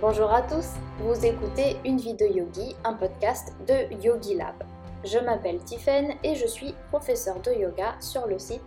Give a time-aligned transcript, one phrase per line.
[0.00, 4.54] Bonjour à tous, vous écoutez Une vie de yogi, un podcast de Yogi Lab.
[5.02, 8.62] Je m'appelle Tiffen et je suis professeur de yoga sur le site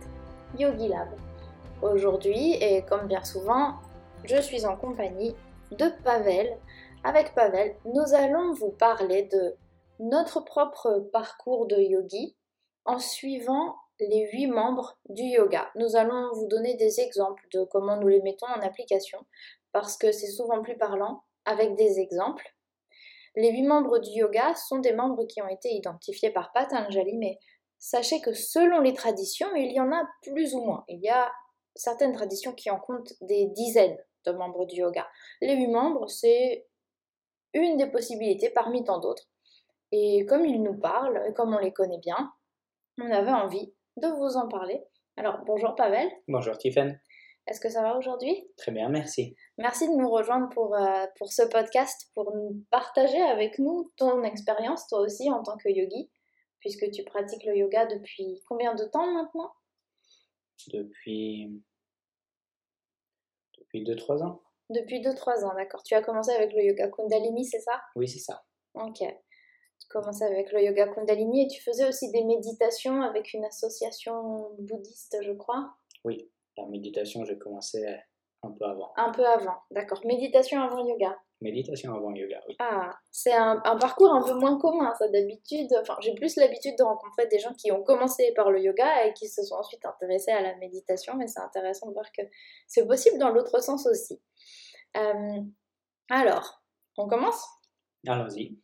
[0.58, 1.08] Yogi Lab.
[1.80, 3.76] Aujourd'hui, et comme bien souvent,
[4.24, 5.34] je suis en compagnie
[5.70, 6.54] de Pavel.
[7.02, 9.56] Avec Pavel, nous allons vous parler de
[10.00, 12.36] notre propre parcours de yogi
[12.84, 15.70] en suivant les huit membres du yoga.
[15.76, 19.24] Nous allons vous donner des exemples de comment nous les mettons en application
[19.72, 22.46] parce que c'est souvent plus parlant avec des exemples.
[23.34, 27.38] Les huit membres du yoga sont des membres qui ont été identifiés par Patanjali, mais
[27.78, 30.84] sachez que selon les traditions, il y en a plus ou moins.
[30.88, 31.32] Il y a
[31.74, 35.08] certaines traditions qui en comptent des dizaines de membres du yoga.
[35.40, 36.66] Les huit membres, c'est
[37.54, 39.24] une des possibilités parmi tant d'autres.
[39.90, 42.32] Et comme ils nous parlent, et comme on les connaît bien,
[42.98, 44.82] on avait envie de vous en parler.
[45.16, 46.08] Alors, bonjour Pavel.
[46.28, 46.98] Bonjour Tiffen.
[47.48, 48.48] Est-ce que ça va aujourd'hui?
[48.56, 49.34] Très bien, merci.
[49.58, 52.32] Merci de nous rejoindre pour, euh, pour ce podcast, pour
[52.70, 56.10] partager avec nous ton expérience, toi aussi, en tant que yogi,
[56.60, 59.52] puisque tu pratiques le yoga depuis combien de temps maintenant?
[60.72, 61.60] Depuis.
[63.58, 65.82] Depuis 2-3 ans Depuis 2-3 ans, d'accord.
[65.82, 67.82] Tu as commencé avec le yoga Kundalini, c'est ça?
[67.96, 68.44] Oui, c'est ça.
[68.74, 68.98] Ok.
[69.00, 74.54] Tu commençais avec le yoga Kundalini et tu faisais aussi des méditations avec une association
[74.60, 75.74] bouddhiste, je crois?
[76.04, 77.84] Oui, la méditation, j'ai commencé
[78.42, 78.92] un peu avant.
[78.96, 80.00] Un peu avant, d'accord.
[80.04, 81.16] Méditation avant yoga.
[81.40, 82.56] Méditation avant yoga, oui.
[82.60, 85.68] Ah, c'est un, un, parcours un peu moins commun, ça d'habitude.
[85.80, 89.12] Enfin, j'ai plus l'habitude de rencontrer des gens qui ont commencé par le yoga et
[89.14, 92.22] qui se sont ensuite intéressés à la méditation, mais c'est intéressant de voir que
[92.66, 94.20] c'est possible dans l'autre sens aussi.
[94.96, 95.40] Euh,
[96.10, 96.62] alors,
[96.96, 97.44] on commence?
[98.06, 98.58] Allons-y.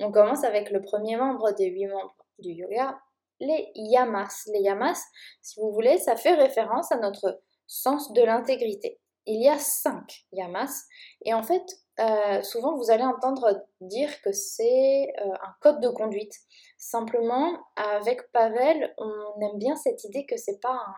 [0.00, 2.98] On commence avec le premier membre des huit membres du yoga,
[3.46, 4.44] les yamas.
[4.52, 5.02] Les yamas,
[5.42, 9.00] si vous voulez, ça fait référence à notre sens de l'intégrité.
[9.26, 10.84] Il y a cinq yamas
[11.24, 11.64] et en fait,
[12.00, 16.34] euh, souvent vous allez entendre dire que c'est euh, un code de conduite.
[16.76, 20.94] Simplement, avec Pavel, on aime bien cette idée que c'est pas un,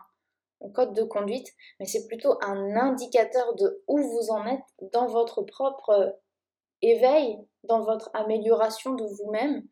[0.65, 1.47] un code de conduite,
[1.79, 6.19] mais c'est plutôt un indicateur de où vous en êtes dans votre propre
[6.81, 9.63] éveil, dans votre amélioration de vous-même.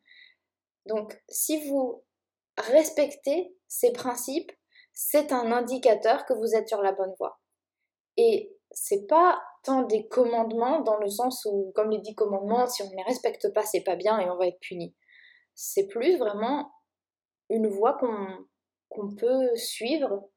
[0.86, 2.04] Donc, si vous
[2.58, 4.52] respectez ces principes,
[4.94, 7.40] c'est un indicateur que vous êtes sur la bonne voie.
[8.18, 12.82] Et c'est pas tant des commandements dans le sens où, comme les dix commandements, si
[12.84, 14.96] on ne les respecte pas, c'est pas bien et on va être puni.
[15.54, 16.72] C'est plus vraiment
[17.50, 18.46] une voie qu'on
[18.90, 20.30] qu'on peut suivre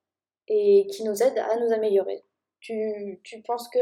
[0.48, 2.24] et qui nous aide à nous améliorer.
[2.60, 3.78] Tu, tu penses que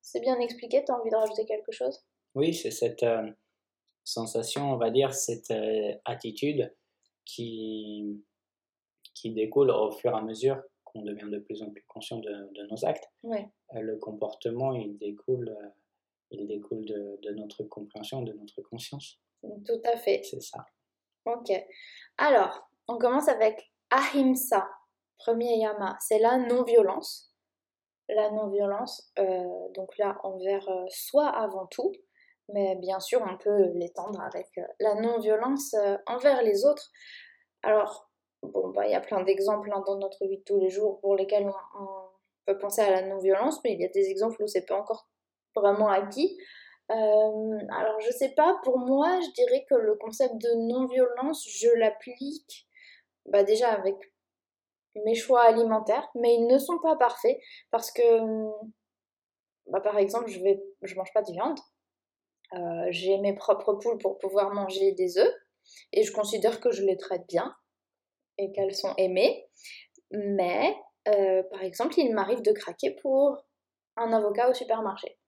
[0.00, 0.82] c'est bien expliqué?
[0.84, 2.04] Tu as envie de rajouter quelque chose?
[2.34, 3.30] Oui, c'est cette euh,
[4.04, 6.74] sensation, on va dire, cette euh, attitude
[7.28, 8.24] qui,
[9.14, 12.50] qui découle au fur et à mesure qu'on devient de plus en plus conscient de,
[12.52, 13.08] de nos actes.
[13.22, 13.48] Ouais.
[13.74, 15.68] Euh, le comportement, il découle, euh,
[16.30, 19.20] il découle de, de, notre compréhension, de notre conscience.
[19.42, 20.22] Tout à fait.
[20.24, 20.64] C'est ça.
[21.26, 21.52] Ok.
[22.16, 24.66] Alors, on commence avec Ahimsa,
[25.18, 25.96] premier yama.
[26.00, 27.34] C'est la non-violence.
[28.08, 31.92] La non-violence, euh, donc là, envers soi avant tout,
[32.52, 35.74] mais bien sûr, on peut l'étendre avec euh, la non-violence
[36.06, 36.90] envers les autres.
[37.62, 38.10] Alors,
[38.42, 41.00] bon, bah, il y a plein d'exemples hein, dans notre vie de tous les jours
[41.00, 41.86] pour lesquels on,
[42.46, 45.06] peut penser à la non-violence, mais il y a des exemples où c'est pas encore
[45.54, 46.38] vraiment acquis.
[46.90, 51.68] Euh, alors, je sais pas, pour moi, je dirais que le concept de non-violence, je
[51.76, 52.66] l'applique
[53.26, 53.96] bah, déjà avec
[55.04, 57.38] mes choix alimentaires, mais ils ne sont pas parfaits
[57.70, 58.02] parce que,
[59.66, 60.40] bah, par exemple, je
[60.82, 61.58] je mange pas de viande.
[62.54, 65.34] Euh, j'ai mes propres poules pour pouvoir manger des œufs
[65.92, 67.54] et je considère que je les traite bien
[68.38, 69.46] et qu'elles sont aimées.
[70.10, 70.74] Mais,
[71.08, 73.36] euh, par exemple, il m'arrive de craquer pour
[73.96, 75.18] un avocat au supermarché.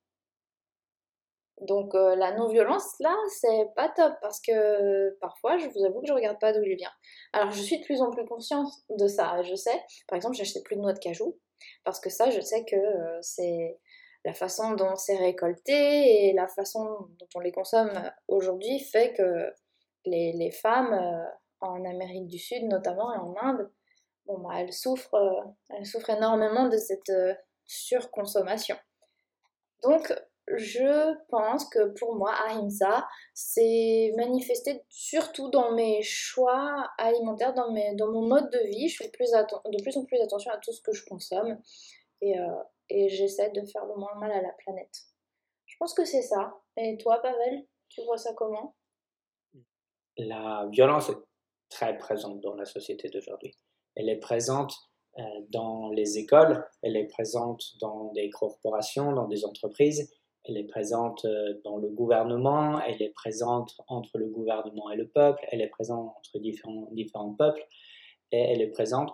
[1.61, 6.07] Donc euh, la non-violence, là, c'est pas top parce que parfois, je vous avoue que
[6.07, 6.91] je regarde pas d'où il vient.
[7.33, 9.43] Alors je suis de plus en plus consciente de ça.
[9.43, 11.37] Je sais, par exemple, j'achète plus de noix de cajou
[11.83, 12.77] parce que ça, je sais que
[13.21, 13.77] c'est
[14.23, 16.85] la façon dont c'est récolté et la façon
[17.19, 17.91] dont on les consomme
[18.27, 19.53] aujourd'hui fait que
[20.05, 21.25] les, femmes euh,
[21.59, 23.71] en Amérique du Sud notamment et en Inde,
[24.27, 27.33] bah, elles, souffrent, euh, elles souffrent énormément de cette euh,
[27.65, 28.75] surconsommation.
[29.83, 30.13] Donc
[30.47, 38.27] je pense que pour moi, Ahimsa, c'est manifesté surtout dans mes choix alimentaires, dans, mon
[38.27, 38.89] mode de vie.
[38.89, 41.57] Je fais de plus en plus attention à tout ce que je consomme
[42.91, 45.01] et j'essaie de faire le moins mal à la planète.
[45.65, 46.53] Je pense que c'est ça.
[46.77, 48.75] Et toi, Pavel, tu vois ça comment?
[50.17, 51.17] La violence est
[51.69, 53.57] très présente dans la société d'aujourd'hui.
[53.95, 54.73] Elle est présente
[55.17, 60.13] euh, dans les écoles, elle est présente dans des corporations, dans des entreprises,
[60.45, 61.25] elle est présente
[61.63, 66.13] dans le gouvernement, elle est présente entre le gouvernement et le peuple, elle est présente
[66.17, 67.63] entre différents peuples,
[68.31, 69.11] et elle est présente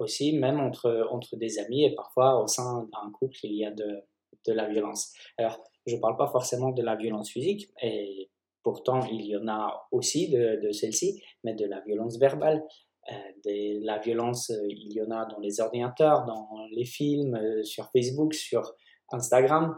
[0.00, 3.70] aussi même entre, entre des amis et parfois au sein d'un couple, il y a
[3.70, 4.02] de,
[4.46, 5.12] de la violence.
[5.38, 8.30] Alors, je ne parle pas forcément de la violence physique, et
[8.62, 12.62] pourtant il y en a aussi de, de celle-ci, mais de la violence verbale.
[13.10, 13.14] Euh,
[13.44, 17.64] de la violence, euh, il y en a dans les ordinateurs, dans les films, euh,
[17.64, 18.74] sur Facebook, sur
[19.10, 19.76] Instagram.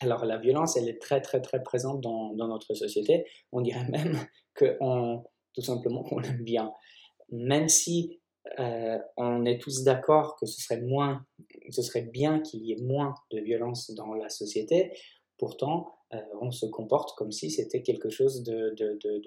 [0.00, 3.24] Alors la violence, elle est très très très présente dans, dans notre société.
[3.52, 4.16] On dirait même
[4.54, 5.22] que on,
[5.54, 6.72] tout simplement on l'aime bien.
[7.30, 8.19] Même si
[9.16, 11.24] on est tous d'accord que ce serait moins,
[11.70, 14.92] ce serait bien qu'il y ait moins de violence dans la société.
[15.38, 15.94] Pourtant,
[16.40, 18.74] on se comporte comme si c'était quelque chose de,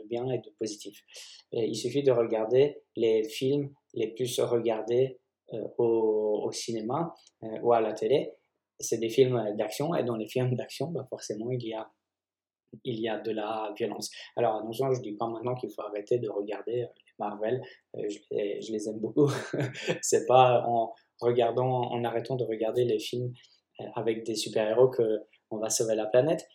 [0.07, 1.01] bien et de positif.
[1.51, 5.19] il suffit de regarder les films les plus regardés
[5.77, 7.13] au, au, cinéma
[7.61, 8.33] ou à la télé.
[8.79, 11.65] C'est des films d'action et dans les films d'action, bah forcément, il
[12.99, 14.11] y a de la violence.
[14.35, 16.87] Alors attention, je ne dis pas maintenant qu'il faut arrêter de regarder
[17.19, 17.61] Marvel,
[17.95, 19.29] euh, je, les, aime beaucoup.
[20.01, 23.33] c'est pas en regardant, en arrêtant de regarder les films
[23.79, 25.19] euh, avec des super-héros que
[25.51, 26.47] on va sauver la planète.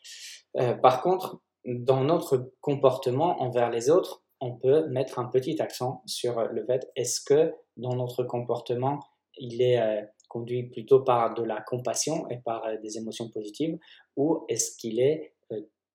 [0.57, 6.03] Euh, par contre, dans notre comportement envers les autres, on peut mettre un petit accent
[6.07, 9.01] sur le fait est-ce que dans notre comportement,
[9.37, 9.81] il est
[10.29, 13.79] conduit plutôt par de la compassion et par des émotions positives
[14.17, 15.35] ou est-ce qu'il est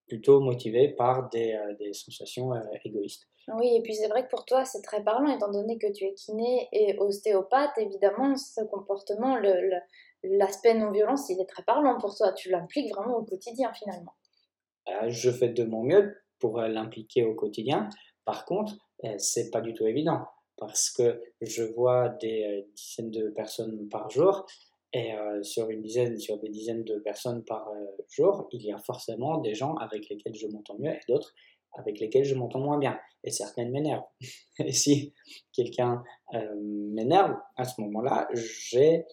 [0.07, 1.57] plutôt motivé par des
[1.93, 2.51] sensations
[2.83, 3.27] égoïstes?
[3.49, 6.05] Oui, et puis c'est vrai que pour toi, c'est très parlant, étant donné que tu
[6.05, 9.37] es kiné et ostéopathe, évidemment, ce comportement,
[10.23, 12.31] l'aspect non-violence, il est très parlant pour toi.
[12.31, 14.13] Tu l'impliques vraiment au quotidien, finalement.
[14.89, 17.89] Euh, je fais de mon mieux pour euh, l'impliquer au quotidien.
[18.25, 20.25] Par contre, euh, c'est pas du tout évident
[20.57, 24.45] parce que je vois des dizaines de personnes par jour
[24.93, 25.11] et
[25.41, 27.67] sur une dizaine, sur des dizaines de personnes par
[28.11, 31.33] jour, il y a forcément des gens avec lesquels je m'entends mieux et d'autres
[31.75, 32.99] avec lesquels je m'entends moins bien.
[33.23, 34.03] Et certaines m'énervent.
[34.59, 35.13] Et si
[35.53, 36.03] quelqu'un
[36.33, 39.05] euh, m'énerve, à ce moment-là, j'ai,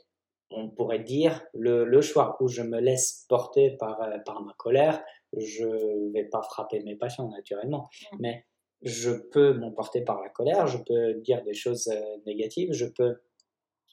[0.50, 4.52] on pourrait dire, le, le, choix où je me laisse porter par, euh, par ma
[4.54, 5.02] colère.
[5.36, 8.46] Je vais pas frapper mes patients naturellement, mais
[8.82, 13.14] je peux m'emporter par la colère, je peux dire des choses euh, négatives, je peux,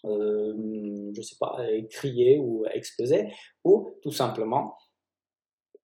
[0.05, 1.57] euh, je sais pas,
[1.91, 3.27] crier ou exploser,
[3.63, 4.75] ou tout simplement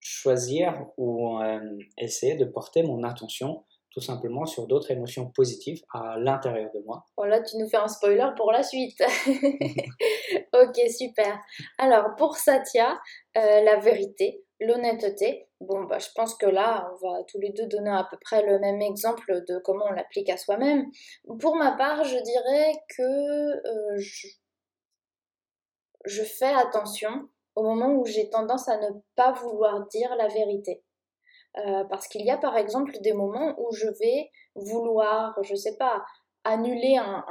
[0.04, 1.58] choisir ou euh,
[1.98, 7.06] essayer de porter mon attention tout simplement sur d'autres émotions positives à l'intérieur de moi.
[7.16, 9.00] Voilà, tu nous fais un spoiler pour la suite.
[10.52, 11.38] ok, super.
[11.78, 12.98] Alors, pour Satya,
[13.38, 17.68] euh, la vérité, l'honnêteté, bon, bah, je pense que là, on va tous les deux
[17.68, 20.86] donner à peu près le même exemple de comment on l'applique à soi-même.
[21.38, 24.26] Pour ma part, je dirais que euh, je,
[26.04, 30.82] je fais attention au moment où j'ai tendance à ne pas vouloir dire la vérité.
[31.56, 35.76] Euh, parce qu'il y a par exemple des moments où je vais vouloir, je sais
[35.76, 36.04] pas,
[36.42, 37.24] annuler un,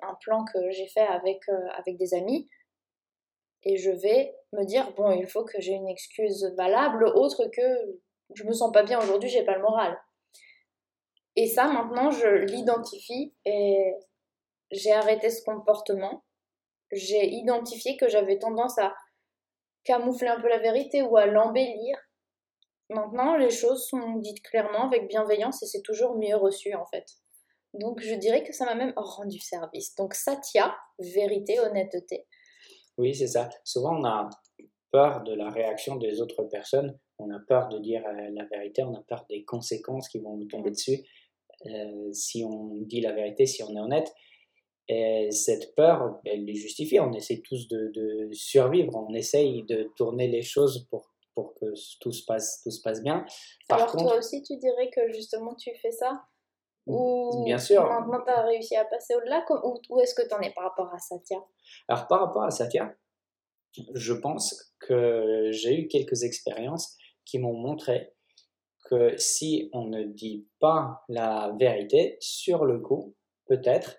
[0.00, 2.48] un, plan que j'ai fait avec, euh, avec des amis
[3.62, 8.00] et je vais me dire bon il faut que j'ai une excuse valable autre que
[8.34, 9.98] je me sens pas bien aujourd'hui j'ai pas le moral
[11.36, 13.94] et ça maintenant je l'identifie et
[14.70, 16.24] j'ai arrêté ce comportement
[16.90, 18.94] j'ai identifié que j'avais tendance à
[19.84, 21.96] camoufler un peu la vérité ou à l'embellir.
[22.88, 27.04] Maintenant, les choses sont dites clairement avec bienveillance et c'est toujours mieux reçu en fait.
[27.74, 29.94] Donc je dirais que ça m'a même rendu service.
[29.94, 32.26] Donc Satya, vérité, honnêteté.
[32.98, 33.48] Oui, c'est ça.
[33.64, 34.28] Souvent on a
[34.90, 38.82] peur de la réaction des autres personnes, on a peur de dire euh, la vérité,
[38.82, 40.98] on a peur des conséquences qui vont nous tomber dessus
[41.66, 44.12] euh, si on dit la vérité, si on est honnête.
[44.92, 46.98] Et cette peur, elle est justifiée.
[46.98, 48.92] On essaie tous de, survivre.
[48.96, 51.66] On essaye de tourner les choses pour, pour que
[52.00, 53.24] tout se, passe, tout se passe bien.
[53.68, 56.24] Par Alors toi aussi, tu dirais que justement tu fais ça
[56.88, 57.84] Ou bien sûr.
[57.84, 59.44] maintenant tu as réussi à passer au-delà?
[59.62, 61.38] Ou où est-ce que tu en es par rapport à Satya?
[61.86, 62.92] Alors par rapport à Satya,
[63.94, 68.12] je pense que j'ai eu quelques expériences qui m'ont montré
[68.86, 73.14] que si on ne dit pas la vérité sur le coup,
[73.46, 73.94] peut-être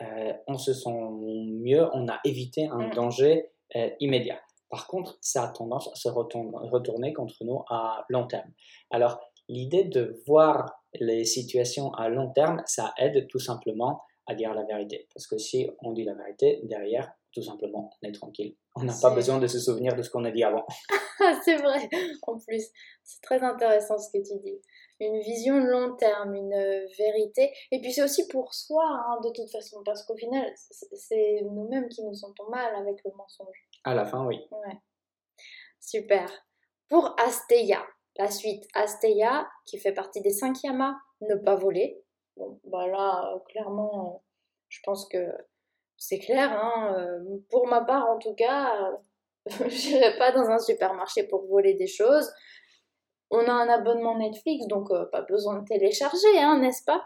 [0.00, 2.94] euh, on se sent mieux, on a évité un mm.
[2.94, 4.40] danger euh, immédiat.
[4.70, 8.50] Par contre, ça a tendance à se retourner contre nous à long terme.
[8.90, 14.54] Alors, l'idée de voir les situations à long terme, ça aide tout simplement à dire
[14.54, 15.08] la vérité.
[15.12, 18.56] Parce que si on dit la vérité, derrière, tout simplement, on est tranquille.
[18.76, 20.66] On n'a pas besoin de se souvenir de ce qu'on a dit avant.
[21.44, 21.88] c'est vrai,
[22.22, 22.66] en plus.
[23.04, 24.60] C'est très intéressant ce que tu dis
[25.04, 27.52] une vision long terme, une euh, vérité.
[27.70, 31.88] Et puis c'est aussi pour soi, hein, de toute façon, parce qu'au final, c'est nous-mêmes
[31.88, 33.68] qui nous sentons mal avec le mensonge.
[33.84, 34.40] À la fin, oui.
[34.50, 34.76] Ouais.
[35.80, 36.30] Super.
[36.88, 37.84] pour Asteya,
[38.16, 42.02] la suite Asteya, qui fait partie des cinq yamas, ne pas voler.
[42.36, 44.22] Bon, bah là, clairement,
[44.68, 45.18] je pense que
[46.02, 46.50] c'est clair.
[46.52, 48.92] Hein, pour ma part, en tout cas,
[49.68, 52.30] j'irai pas dans un supermarché pour voler des choses.
[53.30, 57.02] On a un abonnement Netflix, donc pas besoin de télécharger, hein, n'est-ce pas?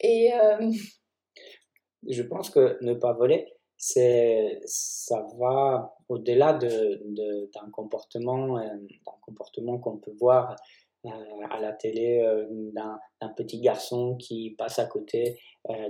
[0.00, 0.32] Et
[2.08, 9.98] je pense que ne pas voler, c'est ça va au-delà de, d'un comportement, euh, qu'on
[9.98, 10.56] peut voir
[11.04, 11.10] euh,
[11.50, 12.98] à la télé euh, d'un,
[13.36, 15.38] petit garçon qui passe à côté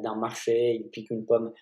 [0.03, 1.53] d'un marché, il pique une pomme.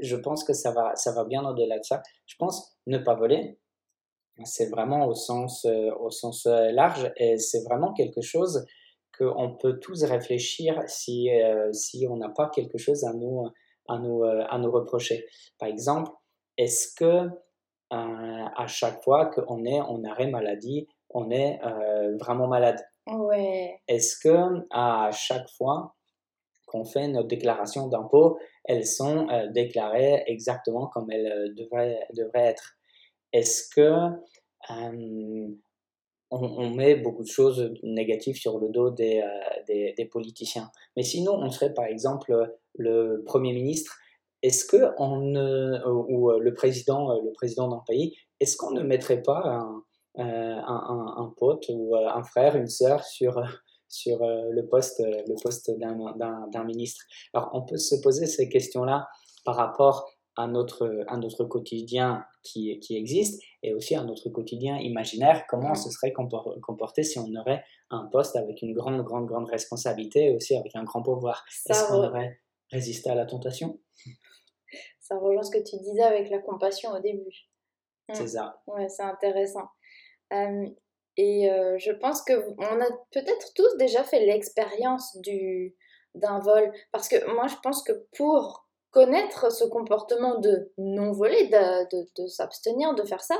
[0.00, 2.02] Je pense que ça va, ça va bien au-delà de ça.
[2.26, 3.58] Je pense ne pas voler,
[4.44, 5.66] c'est vraiment au sens,
[6.00, 8.66] au sens large et c'est vraiment quelque chose
[9.16, 11.28] qu'on peut tous réfléchir si,
[11.72, 13.48] si on n'a pas quelque chose à nous
[13.88, 15.26] à nous, euh, à nous reprocher.
[15.58, 16.10] Par exemple,
[16.56, 17.28] est-ce que euh,
[17.90, 22.80] à chaque fois qu'on est en arrêt maladie, on est euh, vraiment malade?
[23.06, 23.80] Ouais.
[23.88, 25.94] Est-ce que à chaque fois
[26.74, 32.76] qu'on fait notre déclaration d'impôt, elles sont déclarées exactement comme elles devraient, devraient être
[33.32, 34.10] Est-ce que
[36.30, 39.22] on, met beaucoup de choses négatives sur le dos des,
[40.10, 40.70] politiciens?
[40.96, 43.96] Mais sinon, on serait par exemple le Premier ministre,
[44.42, 45.34] est-ce que on
[45.86, 49.82] ou euh, le président, euh, le président d'un pays, est-ce qu'on ne mettrait pas un,
[50.18, 53.42] euh, un, pote ou un frère, une sœur sur
[53.88, 57.04] sur le poste, le poste d'un ministre.
[57.32, 59.06] Alors, on peut se poser ces questions-là
[59.44, 64.76] par rapport à notre, à notre quotidien qui, qui existe et aussi à notre quotidien
[64.78, 69.48] imaginaire, comment ce serait comporté si on aurait un poste avec une grande, grande, grande
[69.48, 71.44] responsabilité et aussi avec un grand pouvoir?
[71.68, 73.78] Est-ce qu'on aurait résister à la tentation?
[75.00, 77.48] Ça rejoint ce que tu disais avec la compassion au début.
[78.12, 78.60] C'est ça.
[78.66, 79.68] Ouais, c'est intéressant.
[80.32, 80.66] Euh,
[81.16, 85.74] et euh, je pense que on a peut-être tous déjà fait l'expérience du
[86.14, 91.48] d'un vol, parce que moi je pense que pour connaître ce comportement de non voler,
[91.48, 93.36] de, de, s'abstenir de faire ça,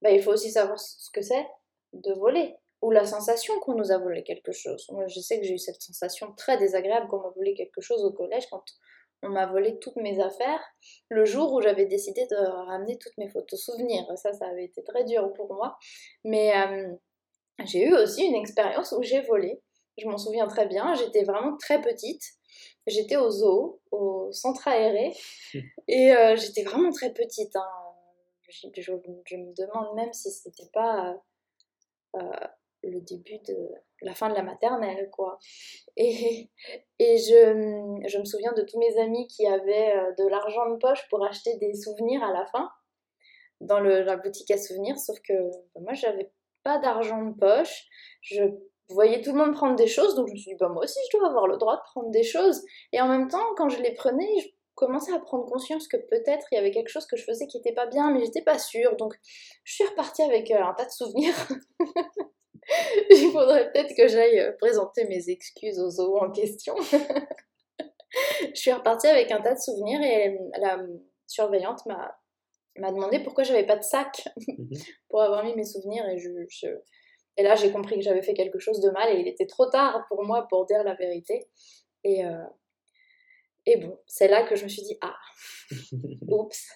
[0.00, 1.46] bah, il faut aussi savoir ce que c'est
[1.92, 4.86] de voler ou la sensation qu'on nous a volé quelque chose.
[4.90, 8.04] Moi, je sais que j'ai eu cette sensation très désagréable qu'on m'a volé quelque chose
[8.04, 8.64] au collège quand
[9.22, 10.60] on m'a volé toutes mes affaires
[11.08, 14.04] le jour où j'avais décidé de ramener toutes mes photos souvenirs.
[14.16, 15.76] Ça, ça avait été très dur pour moi.
[16.24, 16.94] Mais euh,
[17.64, 19.60] j'ai eu aussi une expérience où j'ai volé.
[19.98, 20.94] Je m'en souviens très bien.
[20.94, 22.22] J'étais vraiment très petite.
[22.86, 25.12] J'étais au zoo, au centre aéré.
[25.88, 27.54] Et euh, j'étais vraiment très petite.
[27.56, 27.68] Hein.
[28.48, 31.16] Je, me demande même si c'était pas...
[32.16, 32.46] Euh,
[32.88, 33.56] le début de
[34.02, 35.38] la fin de la maternelle, quoi.
[35.96, 36.50] Et,
[36.98, 40.76] et je, je me souviens de tous mes amis qui avaient euh, de l'argent de
[40.76, 42.68] poche pour acheter des souvenirs à la fin,
[43.60, 45.32] dans le, la boutique à souvenirs, sauf que
[45.74, 46.30] bah, moi, j'avais
[46.64, 47.84] pas d'argent de poche.
[48.22, 48.42] Je
[48.88, 50.98] voyais tout le monde prendre des choses, donc je me suis dit, bah, moi aussi,
[51.10, 52.62] je dois avoir le droit de prendre des choses.
[52.92, 56.46] Et en même temps, quand je les prenais, je commençais à prendre conscience que peut-être
[56.50, 58.58] il y avait quelque chose que je faisais qui n'était pas bien, mais j'étais pas
[58.58, 58.96] sûre.
[58.96, 59.14] Donc,
[59.62, 61.34] je suis repartie avec euh, un tas de souvenirs.
[63.10, 66.74] Il faudrait peut-être que j'aille euh, présenter mes excuses aux zoo en question.
[68.10, 70.80] je suis repartie avec un tas de souvenirs et la
[71.26, 72.16] surveillante m'a
[72.78, 74.68] m'a demandé pourquoi j'avais pas de sac mhm.
[75.08, 76.68] pour avoir mis mes souvenirs et je,
[77.36, 79.66] et là j'ai compris que j'avais fait quelque chose de mal et il était trop
[79.66, 81.48] tard pour moi pour dire la vérité
[82.02, 82.44] et euh,
[83.66, 85.16] et bon c'est là que je me suis dit ah
[86.28, 86.68] oups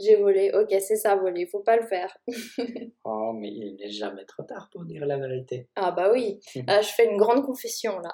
[0.00, 2.16] j'ai volé, ok, c'est ça, voler, faut pas le faire.
[3.04, 5.68] oh, mais il n'est jamais trop tard pour dire la vérité.
[5.76, 8.12] Ah, bah oui, ah, je fais une grande confession là.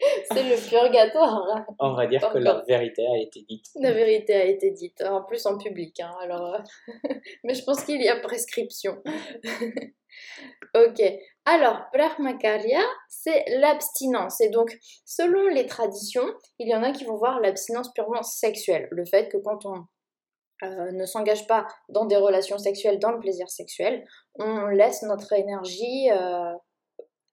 [0.32, 1.64] c'est le purgatoire.
[1.78, 3.66] On va dire que la vérité a été dite.
[3.76, 6.54] La vérité a été dite, en plus en public, hein, alors.
[6.54, 9.02] Euh, mais je pense qu'il y a prescription.
[10.74, 11.02] ok,
[11.46, 14.40] alors, brahmacharya, c'est l'abstinence.
[14.40, 16.26] Et donc, selon les traditions,
[16.58, 18.88] il y en a qui vont voir l'abstinence purement sexuelle.
[18.90, 19.84] Le fait que quand on
[20.62, 25.32] euh, ne s'engage pas dans des relations sexuelles, dans le plaisir sexuel, on laisse notre
[25.34, 26.54] énergie euh,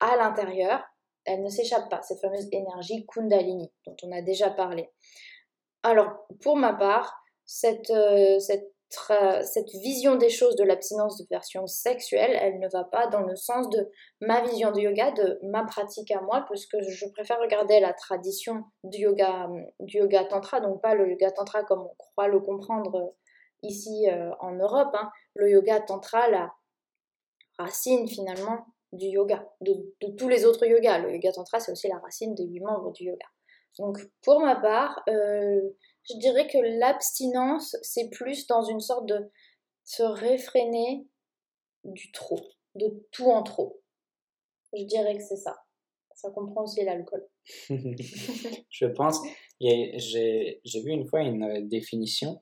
[0.01, 0.84] à l'intérieur.
[1.25, 4.89] Elle ne s'échappe pas, cette fameuse énergie kundalini dont on a déjà parlé.
[5.83, 12.37] Alors, pour ma part, cette, euh, cette vision des choses de l'abstinence de version sexuelle,
[12.39, 16.11] elle ne va pas dans le sens de ma vision du yoga, de ma pratique
[16.11, 19.49] à moi, parce que je préfère regarder la tradition du yoga,
[19.79, 23.13] yoga tantra, donc pas le yoga tantra comme on croit le comprendre
[23.63, 25.09] ici euh, en Europe, hein.
[25.35, 26.53] le yoga tantra, la
[27.57, 29.74] racine finalement du yoga, de,
[30.17, 31.00] tous les autres yogas.
[31.00, 33.25] Le yoga tantra, c'est aussi la racine des huit membres du yoga.
[33.79, 35.62] Donc pour ma part, euh,
[36.10, 39.29] je dirais que l'abstinence, c'est plus dans une sorte de
[39.83, 41.07] se réfréner
[41.83, 42.39] du trop.
[42.75, 43.81] de tout en trop.
[44.74, 45.57] Je dirais que c'est ça.
[46.13, 47.27] Ça comprend aussi l'alcool.
[48.69, 49.19] je pense,
[49.60, 52.41] j'ai vu une fois une définition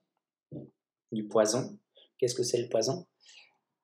[1.11, 1.77] du poison.
[2.17, 3.07] Qu'est-ce que c'est le poison?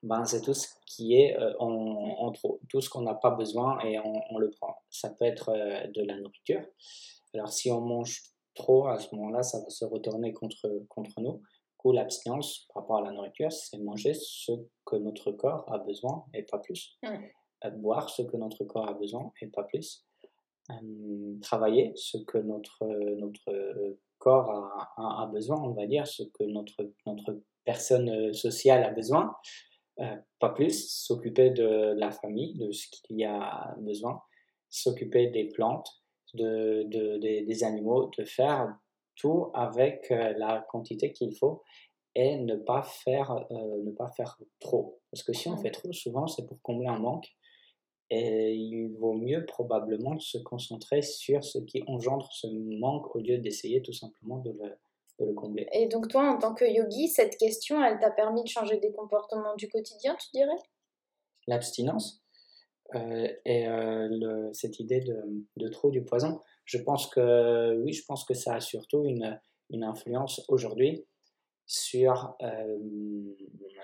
[0.05, 3.79] Ben, c'est tout ce qui est euh, en, trop, tout ce qu'on n'a pas besoin
[3.79, 4.77] et on, le prend.
[4.91, 6.61] Ça peut être euh, de la nourriture.
[7.33, 8.21] Alors si on mange
[8.53, 11.41] trop, à ce moment-là, ça va se retourner contre, contre nous.
[11.77, 14.51] Coup, l'abstinence par rapport à la nourriture, c'est manger ce
[14.85, 16.99] que notre corps a besoin et pas plus.
[17.03, 20.05] Euh, boire ce que notre corps a besoin et pas plus.
[21.41, 22.85] travailler ce que notre,
[23.17, 28.83] notre corps a, a, a, besoin, on va dire, ce que notre, notre personne sociale
[28.83, 29.35] a besoin.
[29.99, 34.21] Euh, pas plus, s'occuper de la famille, de ce qu'il y a besoin,
[34.69, 35.89] s'occuper des plantes,
[36.33, 38.77] de, de, des animaux, de faire
[39.15, 41.63] tout avec euh, la quantité qu'il faut
[42.13, 44.99] et ne pas faire euh, ne pas faire trop.
[45.11, 47.27] Parce que si on fait trop souvent c'est pour combler un manque
[48.09, 52.47] et il vaut mieux probablement se concentrer sur ce qui engendre ce
[52.79, 54.77] manque au lieu d'essayer tout simplement de le,
[55.19, 55.67] le combler.
[55.71, 58.91] Et donc toi, en tant que yogi, cette question, elle t'a permis de changer des
[58.91, 60.57] comportements du quotidien, tu dirais?
[61.47, 62.21] L'abstinence
[62.93, 65.15] euh, et euh, cette idée de,
[65.57, 69.39] de, trop du poison, je pense que oui, je pense que ça a surtout une,
[69.71, 71.05] une influence aujourd'hui
[71.65, 72.77] sur euh,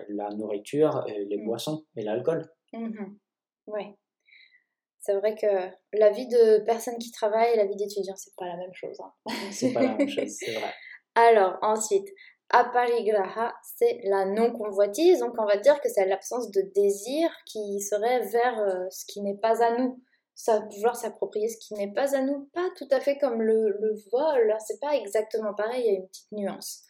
[0.09, 1.45] la nourriture, et les mmh.
[1.45, 2.47] boissons et l'alcool.
[2.73, 3.15] Mmh
[3.67, 3.83] oui.
[4.99, 5.47] C'est vrai que
[5.97, 8.99] la vie de personne qui travaille et la vie d'étudiant, c'est pas la même chose.
[8.99, 9.33] Hein.
[9.51, 10.73] c'est pas la même chose, c'est vrai.
[11.15, 12.07] Alors, ensuite,
[12.49, 15.19] aparigraha, c'est la non-convoitise.
[15.19, 19.21] Donc, on va dire que c'est l'absence de désir qui serait vers euh, ce qui
[19.21, 20.01] n'est pas à nous.
[20.35, 22.49] Ça, vouloir s'approprier ce qui n'est pas à nous.
[22.53, 24.55] Pas tout à fait comme le, le vol.
[24.65, 25.83] C'est pas exactement pareil.
[25.85, 26.83] Il y a une petite nuance.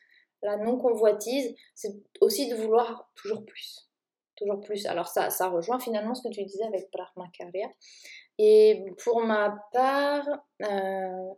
[0.43, 3.89] La non-convoitise, c'est aussi de vouloir toujours plus.
[4.35, 4.85] Toujours plus.
[4.87, 7.67] Alors, ça, ça rejoint finalement ce que tu disais avec Brahmacharya.
[8.39, 10.27] Et pour ma part,
[10.63, 11.33] euh,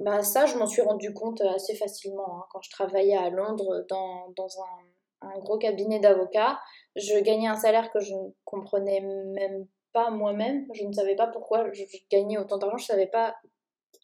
[0.00, 2.44] bah ça, je m'en suis rendu compte assez facilement hein.
[2.50, 6.58] quand je travaillais à Londres dans, dans un, un, gros cabinet d'avocats.
[6.96, 10.66] Je gagnais un salaire que je ne comprenais même pas moi-même.
[10.72, 12.78] Je ne savais pas pourquoi je, gagnais autant d'argent.
[12.78, 13.36] Je ne savais pas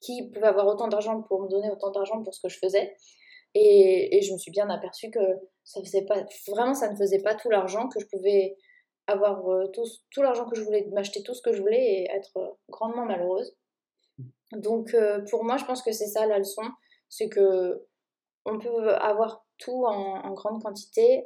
[0.02, 2.94] qui pouvait avoir autant d'argent pour me donner autant d'argent pour ce que je faisais.
[3.54, 5.20] Et, je me suis bien aperçue que
[5.64, 8.54] ça faisait pas, vraiment, ça ne faisait pas tout l'argent que je pouvais
[9.06, 12.10] avoir euh, tout, tout l'argent que je voulais, m'acheter tout ce que je voulais et
[12.10, 13.56] être grandement malheureuse.
[14.52, 16.62] Donc euh, pour moi, je pense que c'est ça la leçon,
[17.08, 17.84] c'est que
[18.44, 21.24] on peut avoir tout en, grande quantité.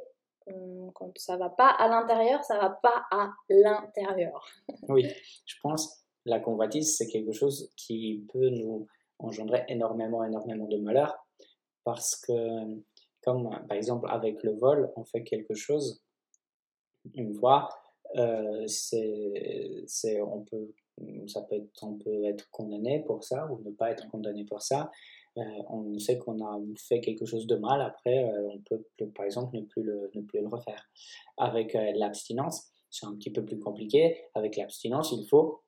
[0.95, 4.43] Quand ça va pas à l'intérieur, ça va pas à l'intérieur.
[4.89, 5.07] oui,
[5.45, 8.87] je pense la convoitise, c'est quelque chose qui peut nous
[9.19, 11.15] engendrer énormément, énormément de malheur
[11.83, 12.81] parce que,
[13.21, 16.03] comme par exemple avec le vol, on fait quelque chose
[17.15, 17.69] une fois,
[18.15, 20.73] euh, c'est, on peut
[21.27, 24.61] ça peut être, on peut être condamné pour ça ou ne pas être condamné pour
[24.61, 24.91] ça.
[25.37, 28.83] Euh, on sait qu'on a fait quelque chose de mal, après euh, on peut
[29.15, 30.89] par exemple ne plus le, ne plus le refaire.
[31.37, 34.25] Avec euh, l'abstinence, c'est un petit peu plus compliqué.
[34.35, 35.63] Avec l'abstinence, il faut...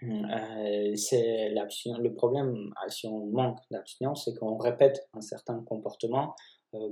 [0.00, 6.34] c'est le problème si on manque d'abstinence, c'est qu'on répète un certain comportement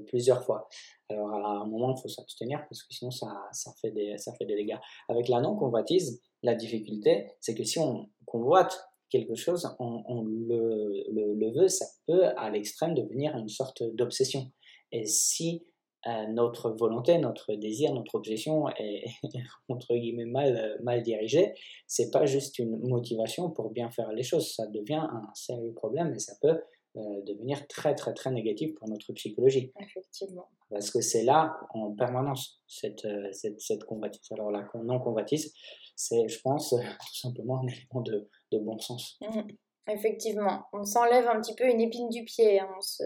[0.07, 0.69] plusieurs fois.
[1.09, 4.33] Alors à un moment, il faut s'abstenir parce que sinon ça, ça, fait des, ça
[4.35, 4.79] fait des dégâts.
[5.09, 11.51] Avec la non-convoitise, la difficulté, c'est que si on convoite quelque chose, on, le, le,
[11.53, 14.51] veut, ça peut à l'extrême devenir une sorte d'obsession.
[14.93, 15.67] Et si
[16.07, 19.05] euh, notre volonté, notre désir, notre obsession est
[19.69, 21.53] entre guillemets mal, mal dirigée,
[21.87, 26.15] c'est pas juste une motivation pour bien faire les choses, ça devient un sérieux problème
[26.15, 26.61] et ça peut
[26.97, 29.73] euh, devenir très très très négatif pour notre psychologie.
[29.79, 30.49] Effectivement.
[30.71, 34.21] Parce que c'est là en permanence cette, euh, cette, cette convoitise.
[34.33, 35.55] Alors la non-convoitise,
[35.97, 39.19] c'est je pense tout simplement un élément de, de bon sens.
[39.21, 39.41] Mmh.
[39.89, 42.69] Effectivement, on s'enlève un petit peu une épine du pied, hein.
[42.77, 43.03] on, se,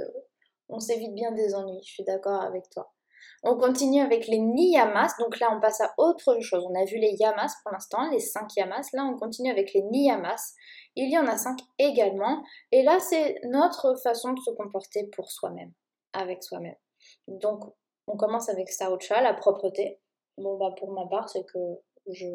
[0.69, 2.93] on s'évite bien des ennuis, je suis d'accord avec toi.
[3.47, 6.67] On continue avec les niyamas, donc là on passe à autre chose.
[6.67, 8.89] On a vu les yamas pour l'instant, les 5 yamas.
[8.95, 10.55] Là on continue avec les niyamas.
[10.97, 12.43] Il y en a 5 également.
[12.73, 15.73] Et là c'est notre façon de se comporter pour soi-même,
[16.15, 16.77] avec soi-même.
[17.29, 17.65] Donc
[18.07, 20.01] on commence avec Saucha, la propreté.
[20.39, 21.59] Bon bah pour ma part c'est que
[22.11, 22.27] je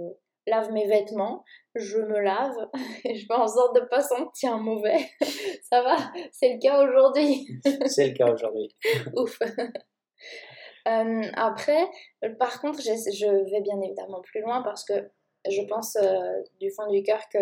[0.45, 1.43] lave mes vêtements,
[1.74, 2.69] je me lave
[3.04, 5.10] et je fais en sorte de pas sentir mauvais.
[5.72, 5.95] Ça va,
[6.32, 7.48] c'est le cas aujourd'hui?
[7.88, 8.76] c'est le cas aujourd'hui.
[9.15, 9.39] Ouf.
[10.88, 11.89] Euh, après,
[12.38, 15.12] par contre, je vais bien évidemment plus loin parce que
[15.50, 17.39] je pense euh, du fond du cœur que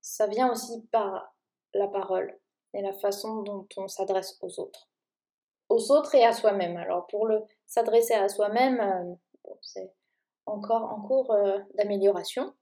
[0.00, 1.34] ça vient aussi par
[1.74, 2.38] la parole
[2.74, 4.88] et la façon dont on s'adresse aux autres.
[5.68, 6.76] Aux autres et à soi-même.
[6.76, 9.84] Alors pour le s'adresser à soi-même, euh,
[10.46, 11.34] encore en cours
[11.74, 12.52] d'amélioration.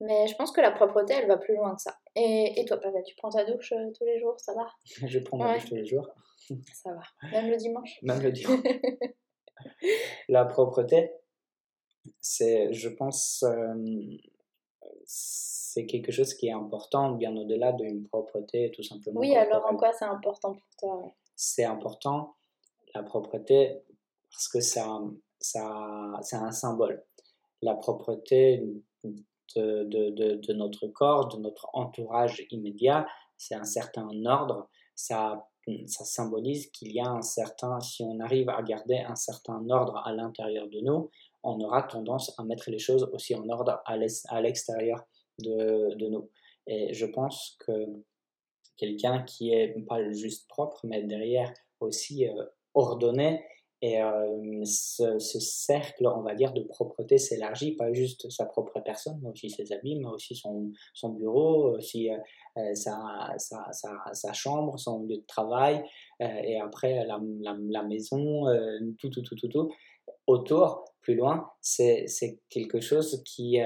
[0.00, 1.96] Mais je pense que la propreté, elle va plus loin que ça.
[2.14, 4.68] Et, et toi, Pavel, tu prends ta douche tous les jours, ça va?
[5.06, 6.08] Je prends ma douche tous les jours.
[6.72, 7.02] Ça va.
[7.30, 7.98] Même le dimanche?
[8.02, 8.60] Même le dimanche.
[10.28, 11.12] la propreté,
[12.20, 13.44] c'est, je pense,
[15.06, 19.20] c'est quelque chose qui est important bien au-delà d'une propreté, tout simplement.
[19.20, 22.34] Oui, alors en quoi c'est important pour toi C'est important,
[22.94, 23.82] la propreté,
[24.30, 25.00] parce que ça,
[25.40, 27.04] ça, c'est un symbole.
[27.62, 28.64] La propreté
[29.02, 34.68] de, de, de, de, notre corps, de notre entourage immédiat, c'est un certain ordre.
[34.94, 35.48] Ça,
[35.86, 40.02] ça symbolise qu'il y a un certain, si on arrive à garder un certain ordre
[40.04, 41.10] à l'intérieur de nous,
[41.42, 43.96] on aura tendance à mettre les choses aussi en ordre à
[44.40, 45.04] l'extérieur
[45.38, 46.28] de, de, nous.
[46.66, 47.72] Et je pense que
[48.76, 53.44] quelqu'un qui est pas juste propre, mais derrière aussi euh, ordonné,
[53.82, 59.18] et euh, ce, cercle, on va dire, de propreté s'élargit, pas juste sa propre personne,
[59.22, 63.70] mais aussi ses habits, mais aussi son, son bureau, aussi euh, sa, sa,
[64.12, 65.84] sa, chambre, son lieu de travail,
[66.20, 68.44] et après la, la, la maison,
[68.98, 69.70] tout, tout, tout, tout, tout.
[70.26, 72.06] Autour, plus loin, c'est
[72.48, 73.58] quelque chose qui,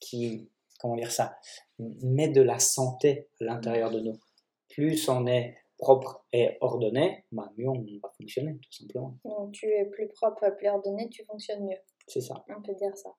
[0.00, 0.48] qui,
[0.80, 1.36] comment dire ça,
[1.78, 4.18] met de la santé à l'intérieur de nous.
[4.68, 9.18] Plus on est propre et ordonné, bah, mieux on va fonctionner, tout simplement.
[9.24, 11.78] Donc, tu es plus propre, plus ordonné, tu fonctionnes mieux.
[12.06, 12.44] C'est ça.
[12.48, 13.10] On peut dire ça.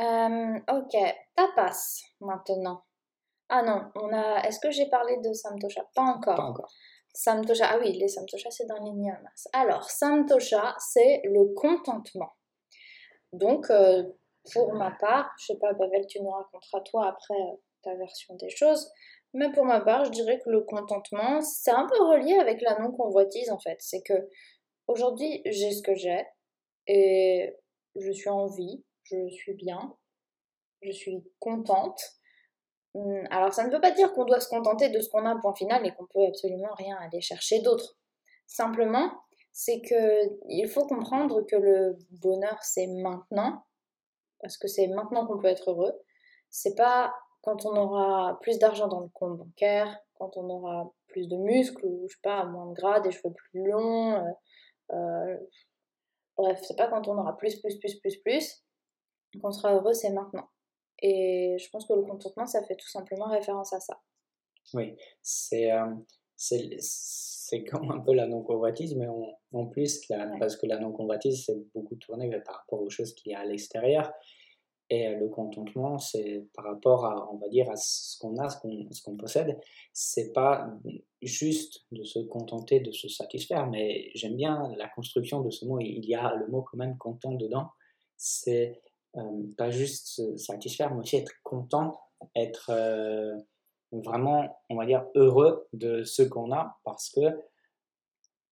[0.00, 0.96] Euh, ok,
[1.34, 2.84] tapas maintenant.
[3.48, 4.42] Ah non, on a.
[4.46, 6.36] Est-ce que j'ai parlé de Samtosha Pas encore.
[6.36, 6.72] Pas encore.
[7.14, 9.48] Samtosha, ah oui, les Samtosha c'est dans les niyamas.
[9.54, 12.32] Alors, Samtosha c'est le contentement.
[13.32, 14.04] Donc, euh,
[14.52, 18.34] pour ma part, je sais pas, Pavel, tu nous raconteras toi après euh, ta version
[18.36, 18.90] des choses,
[19.34, 22.78] mais pour ma part, je dirais que le contentement, c'est un peu relié avec la
[22.78, 23.76] non-convoitise en fait.
[23.80, 24.28] C'est que
[24.86, 26.24] aujourd'hui, j'ai ce que j'ai
[26.86, 27.54] et
[27.96, 29.96] je suis en vie, je suis bien,
[30.82, 32.00] je suis contente.
[32.94, 35.38] Hum, alors ça ne veut pas dire qu'on doit se contenter de ce qu'on a,
[35.40, 37.96] point final, et qu'on peut absolument rien aller chercher d'autre.
[38.46, 39.12] Simplement,
[39.52, 43.64] c'est que il faut comprendre que le bonheur c'est maintenant,
[44.40, 45.92] parce que c'est maintenant qu'on peut être heureux.
[46.50, 47.12] C'est pas
[47.48, 51.82] quand on aura plus d'argent dans le compte bancaire, quand on aura plus de muscles
[51.82, 54.16] ou je sais pas, moins de gras, des cheveux plus longs.
[54.16, 55.36] Euh, euh,
[56.36, 58.64] bref, c'est pas quand on aura plus, plus, plus, plus, plus
[59.40, 60.48] qu'on sera heureux, c'est maintenant.
[61.00, 63.98] Et je pense que le contentement, ça fait tout simplement référence à ça.
[64.74, 65.94] Oui, c'est euh,
[66.36, 69.06] c'est comme un peu la non-convoitise, mais
[69.52, 70.06] en, plus,
[70.38, 73.44] parce que la non-convoitise, c'est beaucoup tourné par rapport aux choses qui y a à
[73.46, 74.12] l'extérieur.
[74.90, 79.02] Et le contentement, c'est par rapport à, on va dire, à ce qu'on a, ce
[79.02, 79.58] qu'on possède.
[79.92, 80.66] C'est pas
[81.20, 85.78] juste de se contenter, de se satisfaire, mais j'aime bien la construction de ce mot.
[85.80, 87.68] Il y a le mot quand même content dedans.
[88.16, 88.80] C'est
[89.16, 92.00] euh, pas juste se satisfaire, mais aussi être content,
[92.34, 93.36] être euh,
[93.92, 97.20] vraiment, on va dire, heureux de ce qu'on a parce que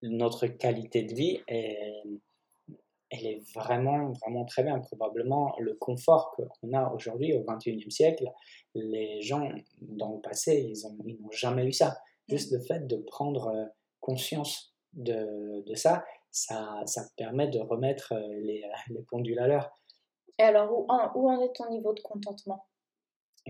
[0.03, 2.03] notre qualité de vie est
[3.09, 4.79] elle est vraiment, vraiment très bien.
[4.79, 8.25] Probablement le confort qu'on a aujourd'hui au 21e siècle,
[8.75, 9.49] les gens
[9.81, 11.97] dans le passé, ils n'ont jamais eu ça.
[12.27, 13.65] Juste le fait de prendre euh,
[14.01, 19.71] conscience de, de ça, ça, ça permet de remettre euh, les, les pendules à l'heure.
[20.39, 22.65] Et alors, où où en est ton niveau de contentement?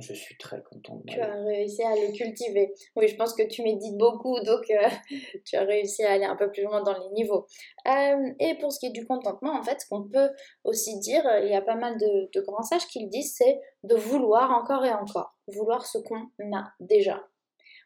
[0.01, 1.03] Je suis très contente.
[1.07, 2.73] Tu as réussi à le cultiver.
[2.95, 4.89] Oui, je pense que tu médites beaucoup, donc euh,
[5.45, 7.45] tu as réussi à aller un peu plus loin dans les niveaux.
[7.87, 10.29] Euh, et pour ce qui est du contentement, en fait, ce qu'on peut
[10.63, 13.35] aussi dire, euh, il y a pas mal de, de grands sages qui le disent,
[13.35, 15.35] c'est de vouloir encore et encore.
[15.47, 17.23] Vouloir ce qu'on a déjà.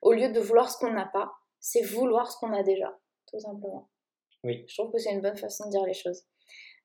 [0.02, 2.98] Au lieu de vouloir ce qu'on n'a pas, c'est vouloir ce qu'on a déjà,
[3.28, 3.90] tout simplement.
[4.44, 4.66] Oui.
[4.68, 6.24] Je trouve que c'est une bonne façon de dire les choses.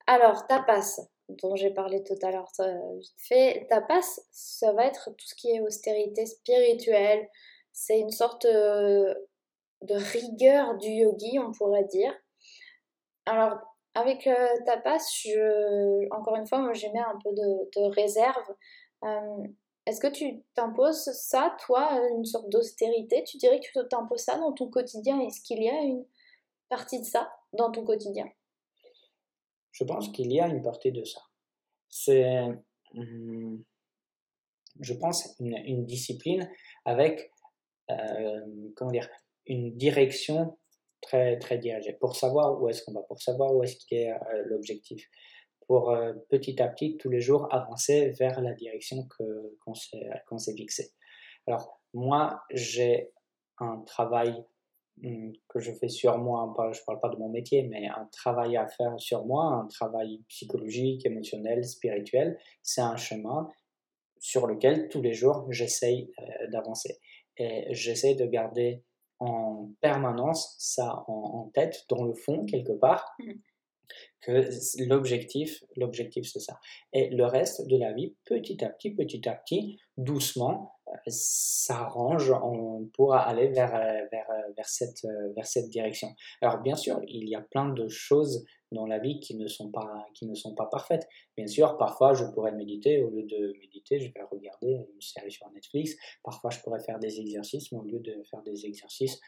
[0.06, 2.50] Alors, tapas, dont j'ai parlé tout à l'heure
[2.98, 7.28] vite fait, tapas, ça va être tout ce qui est austérité spirituelle.
[7.72, 9.14] C'est une sorte euh,
[9.82, 12.12] de rigueur du yogi, on pourrait dire.
[13.26, 13.58] Alors,
[13.94, 18.54] avec euh, tapas, je, encore une fois, moi j'aimais un peu de, réserve.
[19.04, 19.46] Euh,
[19.86, 23.24] est-ce que tu t'imposes ça, toi, une sorte d'austérité?
[23.24, 25.20] Tu dirais que tu t'imposes ça dans ton quotidien?
[25.20, 26.04] Est-ce qu'il y a une
[26.68, 28.26] partie de ça dans ton quotidien?
[29.76, 31.20] Je pense qu'il y a une partie de ça.
[31.88, 32.24] C'est,
[32.94, 33.62] hum,
[34.80, 36.48] je pense, une, discipline
[36.84, 37.30] avec,
[37.90, 38.40] euh,
[38.74, 39.08] comment dire,
[39.46, 40.58] une direction
[41.02, 44.12] très, très dirigée pour savoir où est-ce qu'on va, pour savoir où est-ce qu'il est,
[44.12, 45.08] euh, l'objectif,
[45.66, 50.54] pour euh, petit à petit, tous les jours, avancer vers la direction que, qu'on, s'est,
[50.56, 50.90] fixée.
[51.46, 53.10] Alors, moi, j'ai
[53.58, 54.42] un travail
[55.02, 58.56] que je fais sur moi, je ne parle pas de mon métier, mais un travail
[58.56, 63.50] à faire sur moi, un travail psychologique, émotionnel, spirituel, c'est un chemin
[64.18, 66.98] sur lequel tous les jours j'essaye euh, d'avancer.
[67.36, 68.82] Et j'essaie de garder
[69.18, 73.32] en permanence ça en, tête, dans le fond, quelque part, mmh.
[74.22, 74.50] que
[74.86, 76.58] l'objectif, l'objectif c'est ça.
[76.92, 80.75] Et le reste de la vie, petit à petit, petit à petit, doucement,
[81.06, 82.32] s'arrange
[82.94, 86.08] pour aller vers, euh, vers, euh, vers, cette, euh, vers cette direction.
[86.40, 89.70] Alors bien sûr, il y a plein de choses dans la vie qui ne sont
[89.70, 91.08] pas, qui ne sont pas parfaites.
[91.36, 95.30] Bien sûr, parfois je pourrais méditer, au lieu de méditer, je vais regarder une série
[95.30, 95.94] sur Netflix.
[96.24, 99.20] Parfois je pourrais faire des exercices, mais au lieu de faire des exercices,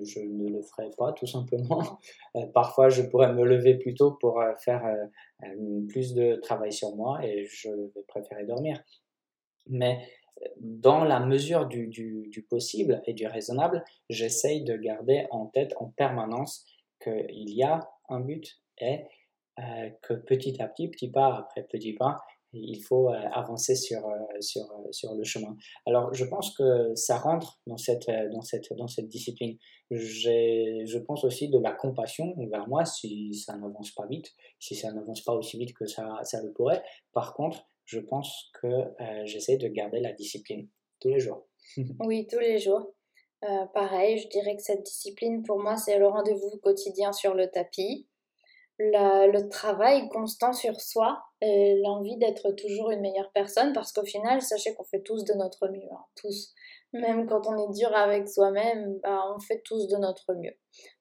[0.00, 1.98] je ne le ferai pas tout simplement.
[2.54, 4.82] parfois je pourrais me lever plus tôt pour faire
[5.88, 8.80] plus de travail sur moi et je vais préférer dormir.
[9.66, 9.98] Mais
[10.58, 16.64] dans la mesure du, possible et du raisonnable, j'essaye de garder en tête en permanence
[17.02, 19.04] qu'il y a un but et
[19.58, 22.20] euh, que petit à petit, petit pas après petit pas,
[22.52, 25.56] il faut euh, avancer sur, euh, sur, sur le chemin.
[25.86, 29.56] Alors, je pense que ça rentre dans cette, dans cette, dans cette discipline.
[29.90, 34.92] Je pense aussi de la compassion envers moi si ça n'avance pas vite, si ça
[34.92, 36.82] n'avance pas aussi vite que ça, ça le pourrait.
[37.12, 40.68] Par contre, je pense que euh, j'essaie de garder la discipline
[41.00, 41.46] tous les jours.
[42.00, 42.94] oui, tous les jours.
[43.44, 47.50] Euh, pareil, je dirais que cette discipline, pour moi, c'est le rendez-vous quotidien sur le
[47.50, 48.08] tapis,
[48.78, 54.40] le travail constant sur soi et l'envie d'être toujours une meilleure personne, parce qu'au final,
[54.40, 56.54] sachez qu'on fait tous de notre mieux, hein, tous.
[56.92, 60.56] Même quand on est dur avec soi-même, bah, on fait tous de notre mieux.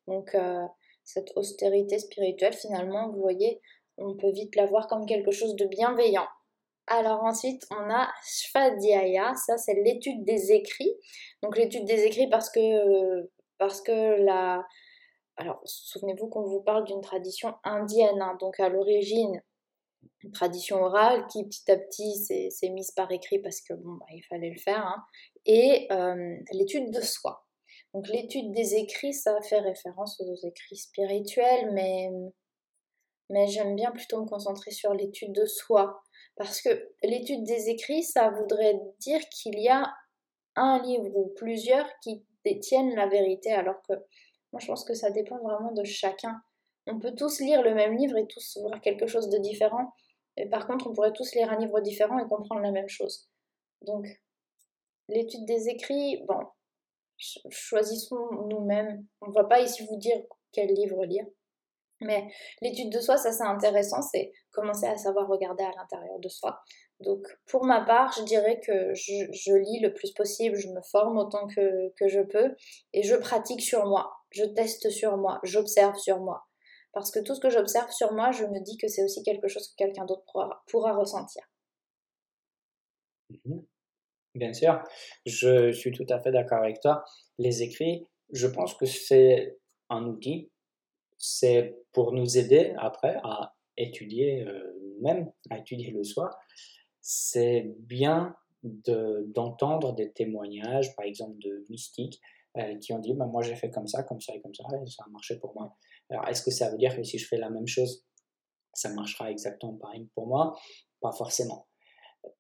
[0.08, 0.66] Donc, euh,
[1.04, 3.62] cette austérité spirituelle, finalement, vous voyez,
[3.98, 6.28] on peut vite la voir comme quelque chose de bienveillant.
[6.88, 10.94] Alors ensuite, on a Shvadhyaya, ça c'est l'étude des écrits.
[11.42, 14.66] Donc l'étude des écrits parce que, parce que la...
[15.38, 18.38] Alors souvenez-vous qu'on vous parle d'une tradition indienne, hein.
[18.40, 19.42] donc à l'origine,
[20.24, 22.16] une tradition orale qui petit à petit
[22.52, 25.04] s'est mise par écrit parce que bon, bah, il fallait le faire, hein.
[25.46, 27.46] et euh, l'étude de soi.
[27.94, 32.10] Donc l'étude des écrits, ça fait référence aux écrits spirituels, mais,
[33.30, 36.02] mais j'aime bien plutôt me concentrer sur l'étude de soi.
[36.36, 36.70] Parce que
[37.04, 39.94] l'étude des écrits, ça voudrait dire qu'il y a
[40.56, 43.94] un livre ou plusieurs qui détiennent la vérité, alors que
[44.52, 46.42] moi je pense que ça dépend vraiment de chacun.
[46.88, 49.94] On peut tous lire le même livre et tous voir quelque chose de différent,
[50.38, 53.30] et par contre on pourrait tous lire un livre différent et comprendre la même chose.
[53.82, 54.06] Donc
[55.08, 56.40] l'étude des écrits, bon,
[57.50, 59.06] choisissons nous-mêmes.
[59.22, 61.26] On ne va pas ici vous dire quel livre lire.
[62.06, 62.28] Mais
[62.62, 66.60] l'étude de soi, ça c'est intéressant, c'est commencer à savoir regarder à l'intérieur de soi.
[67.00, 71.18] Donc pour ma part, je dirais que je, lis le plus possible, je me forme
[71.18, 72.56] autant que, que, je peux
[72.94, 76.46] et je pratique sur moi, je teste sur moi, j'observe sur moi.
[76.94, 79.48] Parce que tout ce que j'observe sur moi, je me dis que c'est aussi quelque
[79.48, 80.24] chose que quelqu'un d'autre
[80.68, 81.44] pourra, ressentir.
[83.30, 83.66] Mhm.
[84.36, 84.82] Bien sûr,
[85.26, 87.04] je suis tout à fait d'accord avec toi.
[87.38, 90.52] Les écrits, je pense que c'est un outil
[91.26, 96.38] c'est pour nous aider après à étudier euh, nous-mêmes, à étudier le soi.
[97.00, 102.20] C'est bien d'entendre des témoignages, par exemple de mystiques,
[102.58, 104.66] euh, qui ont dit bah, Moi j'ai fait comme ça, comme ça et comme ça,
[104.74, 105.74] et ça a marché pour moi.
[106.10, 108.06] Alors est-ce que ça veut dire que si je fais la même chose,
[108.74, 110.54] ça marchera exactement pareil pour moi?
[111.00, 111.68] Pas forcément.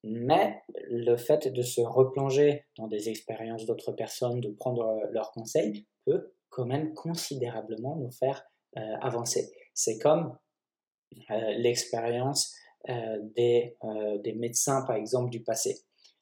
[0.03, 5.87] Mais le fait de se replonger dans des expériences d'autres personnes, de prendre leurs conseils,
[6.05, 8.43] peut quand même considérablement nous faire
[8.77, 9.51] euh, avancer.
[9.73, 10.37] C'est comme
[11.29, 12.55] euh, l'expérience
[12.89, 13.77] euh, des,
[14.23, 15.81] des médecins, par exemple, du passé.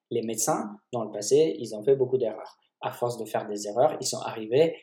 [0.10, 2.58] Les médecins, dans le passé, ils ont fait beaucoup d'erreurs.
[2.82, 4.76] À force de faire des erreurs, ils sont arrivés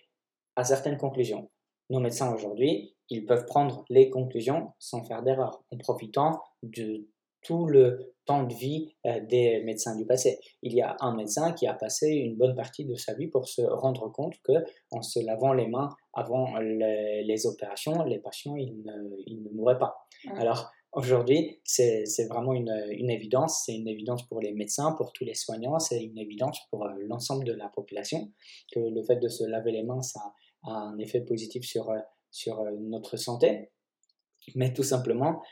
[0.57, 1.50] à certaines conclusions.
[1.90, 7.07] Nos médecins aujourd'hui, ils peuvent prendre les conclusions sans faire d'erreurs, en profitant de
[7.42, 10.38] tout le temps de vie euh, des médecins du passé.
[10.62, 13.48] Il y a un médecin qui a passé une bonne partie de sa vie pour
[13.48, 14.53] se rendre compte que
[14.90, 19.96] en se lavant les mains avant les, opérations, les patients ils ne, mouraient pas.
[20.37, 22.68] Alors aujourd'hui, c'est vraiment une,
[23.11, 26.85] évidence, c'est une évidence pour les médecins, pour tous les soignants, c'est une évidence pour
[26.85, 28.31] euh, l'ensemble de la population
[28.72, 30.20] que le fait de se laver les mains, ça
[30.64, 31.98] a un effet positif sur, euh,
[32.31, 33.70] sur notre santé.
[34.55, 35.42] Mais tout simplement,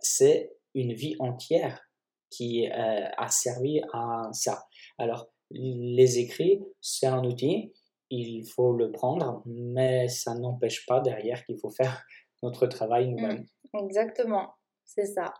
[0.00, 1.82] c'est une vie entière
[2.30, 4.66] qui euh, a servi à ça.
[4.98, 7.72] Alors, les écrits, c'est un outil,
[8.10, 12.04] il faut le prendre, mais ça n'empêche pas derrière qu'il faut faire
[12.42, 13.46] notre travail nous-mêmes.
[13.72, 15.32] Mmh, exactement, c'est ça.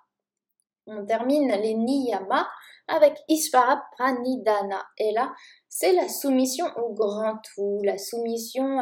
[0.89, 2.49] On termine les niyama
[2.87, 4.87] avec Ishvara Pranidhana.
[4.99, 5.35] Et là,
[5.69, 8.79] c'est la soumission au grand tout, la soumission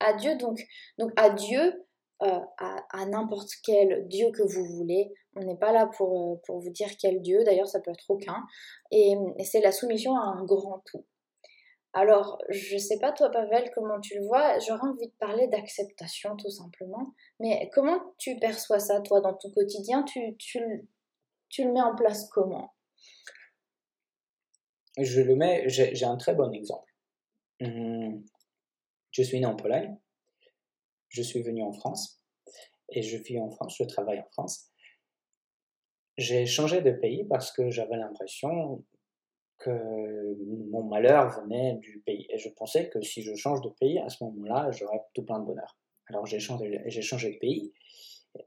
[0.00, 0.36] à, Dieu.
[0.36, 0.58] Donc,
[0.98, 1.84] donc à Dieu,
[2.22, 5.12] euh, à, n'importe quel Dieu que vous voulez.
[5.36, 8.08] On n'est pas là pour, euh, pour vous dire quel Dieu, d'ailleurs ça peut être
[8.08, 8.42] aucun.
[8.92, 11.04] Et, c'est la soumission à un grand tout.
[11.92, 16.36] Alors, je sais pas toi Pavel comment tu le vois, j'aurais envie de parler d'acceptation
[16.36, 17.14] tout simplement.
[17.40, 20.04] Mais comment tu perçois ça toi dans ton quotidien?
[20.04, 20.88] Tu, tu,
[21.48, 22.74] tu le mets en place comment?
[24.98, 26.92] Je le mets, j'ai un très bon exemple.
[27.60, 28.24] Hum,
[29.10, 29.96] je suis né en Pologne,
[31.14, 32.20] je suis venu en France,
[32.88, 34.72] et je vis en France, je travaille en France.
[36.16, 38.84] J'ai changé de pays parce que j'avais l'impression
[39.58, 39.70] que
[40.70, 42.26] mon malheur venait du pays.
[42.30, 45.38] Et je pensais que si je change de pays, à ce moment-là, j'aurais tout plein
[45.38, 45.78] de bonheur.
[46.08, 47.72] Alors j'ai changé, j'ai changé de pays,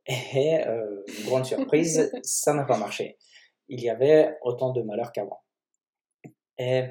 [0.05, 3.17] et euh, grande surprise, ça n'a pas marché.
[3.69, 5.41] Il y avait autant de malheur qu'avant.
[6.57, 6.83] Et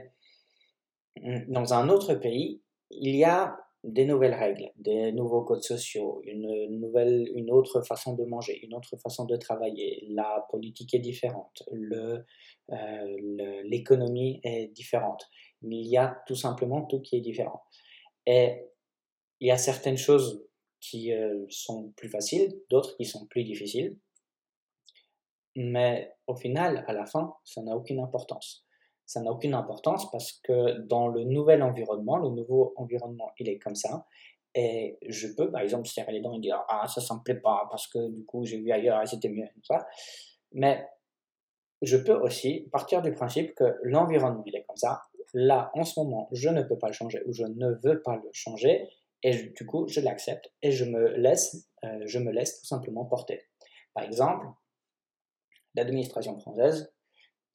[1.21, 6.21] mm, dans un autre pays, il y a des nouvelles règles, des nouveaux codes sociaux,
[6.25, 10.05] une nouvelle, une autre façon de manger, une autre façon de travailler.
[10.11, 12.23] La politique est différente, euh,
[13.65, 15.29] l'économie est différente.
[15.63, 17.63] Il y a tout simplement tout qui est différent.
[18.27, 18.65] Et
[19.41, 20.45] il y a certaines choses
[20.81, 23.97] qui euh, sont plus faciles, d'autres qui sont plus difficiles.
[25.55, 28.66] Mais au final, à la fin, ça n'a aucune importance
[29.07, 33.59] ça n'a aucune importance parce que dans le nouvel environnement, le nouveau environnement, il est
[33.59, 34.07] comme ça.
[34.55, 37.41] Et je peux, par exemple, serrer les dents et dire Ah, ça, ça me plaît
[37.41, 39.47] pas parce que du coup, j'ai vu ailleurs et c'était mieux.
[39.63, 39.87] Ça.
[40.53, 40.87] Mais
[41.83, 45.03] je peux aussi partir du principe que l'environnement, il est comme ça.
[45.35, 48.17] Là, en ce moment, je ne peux pas le changer ou je ne veux pas
[48.17, 48.89] le changer.
[49.23, 53.05] Et du coup, je l'accepte et je me laisse, euh, je me laisse tout simplement
[53.05, 53.43] porter.
[53.95, 54.47] Par exemple,
[55.75, 56.93] l'administration française,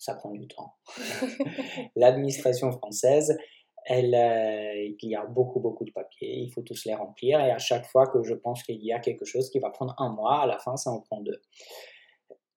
[0.02, 0.74] ça prend du temps.
[1.96, 3.38] L'administration française,
[3.86, 7.52] elle, euh, il y a beaucoup, beaucoup de papiers, il faut tous les remplir, et
[7.52, 10.10] à chaque fois que je pense qu'il y a quelque chose qui va prendre un
[10.10, 11.40] mois, à la fin, ça en prend deux.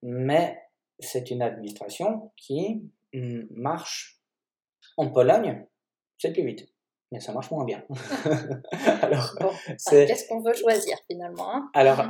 [0.02, 0.58] Mais
[0.98, 4.22] c'est une administration qui mm, marche
[4.96, 5.66] en Pologne,
[6.16, 6.66] c'est plus vite,
[7.12, 7.84] mais ça marche moins bien.
[9.02, 9.36] alors,
[9.90, 11.70] qu'est-ce qu'on veut choisir finalement hein?
[11.74, 12.02] Alors,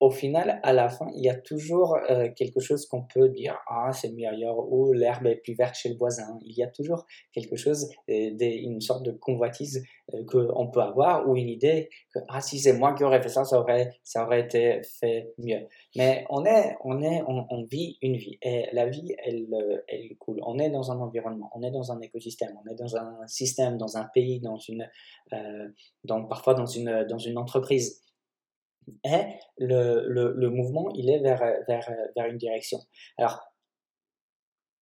[0.00, 3.58] au final, à la fin, il y a toujours euh, quelque chose qu'on peut dire
[3.68, 6.38] ah c'est mieux ailleurs ou l'herbe est plus verte chez le voisin.
[6.40, 9.84] Il y a toujours quelque chose, euh, une sorte de convoitise
[10.14, 13.28] euh, qu'on peut avoir ou une idée que ah si c'est moi qui aurais fait
[13.28, 15.66] ça, ça aurait ça aurait été fait mieux.
[15.94, 19.48] Mais on est on est on, vit une vie et la vie elle
[19.86, 20.40] elle coule.
[20.46, 23.76] On est dans un environnement, on est dans un écosystème, on est dans un système,
[23.76, 24.88] dans un pays, dans une
[26.04, 28.02] dans parfois dans une dans une entreprise
[29.04, 29.24] et
[29.58, 31.38] le, le, le, mouvement, il est vers,
[31.68, 32.78] vers, vers une direction.
[33.18, 33.40] Alors,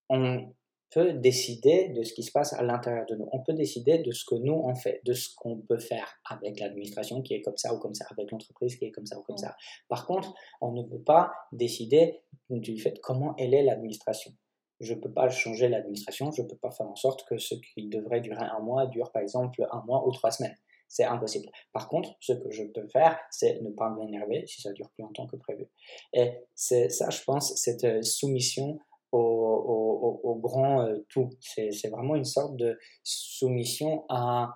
[0.08, 0.54] on
[0.90, 3.28] peut décider de ce qui se passe à l'intérieur de nous.
[3.32, 6.58] On peut décider de ce que nous on fait, de ce qu'on peut faire avec
[6.60, 9.22] l'administration qui est comme ça ou comme ça, avec l'entreprise qui est comme ça ou
[9.22, 9.54] comme ça.
[9.88, 14.32] Par contre, on ne peut pas décider du fait comment elle est l'administration.
[14.80, 17.54] Je ne peux pas changer l'administration, je ne peux pas faire en sorte que ce
[17.56, 20.56] qui devrait durer un mois dure par exemple un mois ou trois semaines.
[20.88, 21.48] C'est impossible.
[21.72, 25.02] Par contre, ce que je peux faire, c'est ne pas m'énerver si ça dure plus
[25.02, 25.66] longtemps que prévu.
[26.14, 28.80] Et c'est ça, je pense, cette euh, soumission
[29.12, 31.30] au, grand euh, tout.
[31.40, 34.54] C'est vraiment une sorte de soumission à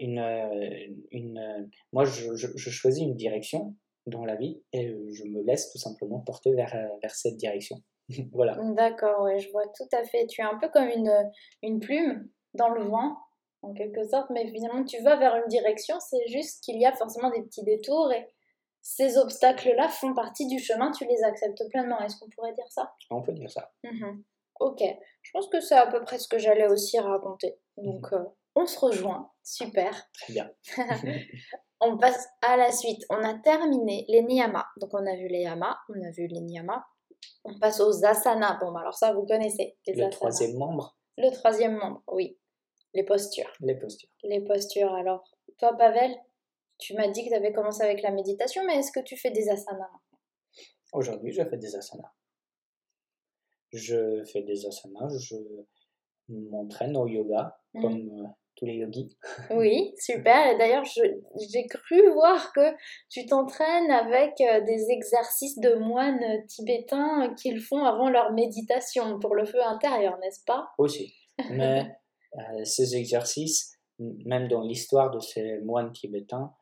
[0.00, 1.66] une, euh.
[1.92, 3.76] Moi, je, je, choisis une direction
[4.06, 7.76] dans la vie et je me laisse tout simplement porter vers, vers cette direction.
[8.32, 8.58] voilà.
[8.74, 10.26] D'accord, oui, je vois tout à fait.
[10.26, 11.12] Tu es un peu comme une,
[11.62, 13.16] une plume dans le vent
[13.62, 16.92] en quelque sorte, mais finalement tu vas vers une direction, c'est juste qu'il y a
[16.92, 18.26] forcément des petits détours et
[18.82, 22.00] ces obstacles-là font partie du chemin, tu les acceptes pleinement.
[22.00, 22.94] Est-ce qu'on pourrait dire ça?
[23.10, 23.70] On peut dire ça.
[23.84, 24.24] Mhm.
[24.60, 24.82] Ok,
[25.22, 27.58] je pense que c'est à peu près ce que j'allais aussi raconter.
[27.76, 29.90] Donc euh, on se rejoint, super.
[30.14, 30.50] Très bien.
[31.80, 33.02] on passe à la suite.
[33.10, 34.66] On a terminé les niyamas.
[34.76, 36.82] Donc on a vu les yamas, on a vu les niyamas.
[37.44, 38.58] On passe aux asanas.
[38.60, 39.76] Bon, bah, alors ça, vous connaissez.
[39.86, 40.96] le troisième membre.
[41.16, 42.38] Le troisième membre, oui.
[42.94, 43.52] Les postures.
[43.60, 44.08] Les postures.
[44.24, 44.92] Les postures.
[44.94, 45.24] Alors,
[45.58, 46.14] toi, Pavel,
[46.78, 49.30] tu m'as dit que tu avais commencé avec la méditation, mais est-ce que tu fais
[49.30, 49.90] des asanas
[50.92, 52.12] Aujourd'hui, je fais des asanas.
[53.72, 55.36] Je fais des asanas, je
[56.28, 57.82] m'entraîne au yoga, mmh.
[57.82, 59.16] comme euh, tous les yogis.
[59.50, 60.52] Oui, super.
[60.52, 62.74] Et d'ailleurs, j'ai cru voir que
[63.08, 69.36] tu t'entraînes avec euh, des exercices de moines tibétains qu'ils font avant leur méditation pour
[69.36, 70.70] le feu intérieur, n'est-ce pas?
[70.78, 71.14] Aussi.
[71.50, 71.86] Mais
[72.38, 76.52] euh, ces exercices, même dans l'histoire de ces moines tibétains,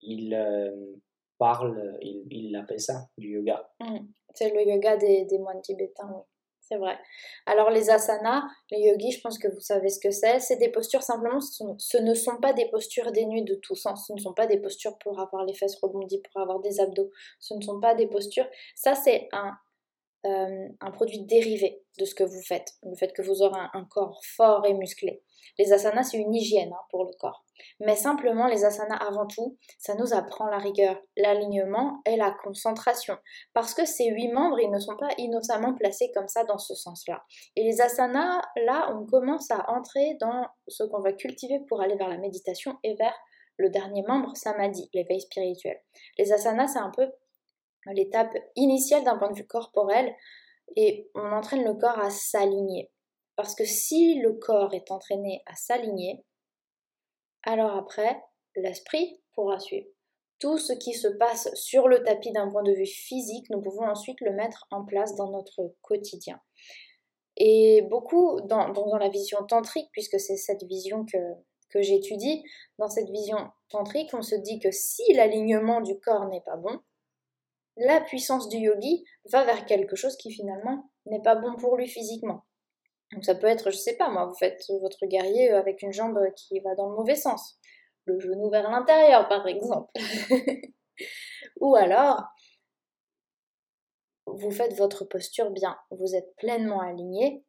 [0.00, 0.96] ils euh,
[1.38, 3.68] parlent, ils, ils, appellent ça du yoga.
[3.80, 3.98] Mmh.
[4.34, 6.22] C'est le yoga des, des, moines tibétains, oui.
[6.68, 6.98] C'est vrai.
[7.46, 10.38] Alors les asanas, les yogis, je pense que vous savez ce que c'est.
[10.38, 14.06] C'est des postures simplement, ce ne sont pas des postures dénuées de tout sens.
[14.06, 17.10] Ce ne sont pas des postures pour avoir les fesses rebondies, pour avoir des abdos.
[17.40, 18.46] Ce ne sont pas des postures.
[18.74, 19.56] Ça, c'est un,
[20.26, 22.72] euh, un produit dérivé de ce que vous faites.
[22.82, 25.22] Le fait que vous aurez un, corps fort et musclé.
[25.58, 27.44] Les asanas, c'est une hygiène hein, pour le corps.
[27.80, 33.16] Mais simplement, les asanas, avant tout, ça nous apprend la rigueur, l'alignement et la concentration.
[33.54, 36.74] Parce que ces huit membres, ils ne sont pas innocemment placés comme ça dans ce
[36.74, 37.22] sens-là.
[37.56, 41.96] Et les asanas, là, on commence à entrer dans ce qu'on va cultiver pour aller
[41.96, 43.14] vers la méditation et vers
[43.56, 45.80] le dernier membre, samadhi, l'éveil spirituel.
[46.16, 47.08] Les asanas, c'est un peu
[47.86, 50.14] l'étape initiale d'un point de vue corporel
[50.76, 52.90] et on entraîne le corps à s'aligner.
[53.36, 56.24] Parce que si le corps est entraîné à s'aligner,
[57.44, 58.20] alors après,
[58.56, 59.86] l'esprit pourra suivre.
[60.40, 63.86] Tout ce qui se passe sur le tapis d'un point de vue physique, nous pouvons
[63.86, 66.40] ensuite le mettre en place dans notre quotidien.
[67.36, 72.42] Et beaucoup dans, la vision tantrique, puisque c'est cette vision que j'étudie,
[72.78, 76.80] dans cette vision tantrique, on se dit que si l'alignement du corps n'est pas bon,
[77.78, 81.88] la puissance du yogi va vers quelque chose qui finalement n'est pas bon pour lui
[81.88, 82.44] physiquement.
[83.12, 86.18] Donc ça peut être, je sais pas moi, vous faites votre guerrier avec une jambe
[86.36, 87.58] qui va dans le mauvais sens,
[88.04, 89.90] le genou vers l'intérieur par exemple.
[91.60, 92.24] Ou alors,
[94.26, 97.44] vous faites votre posture bien, vous êtes pleinement aligné,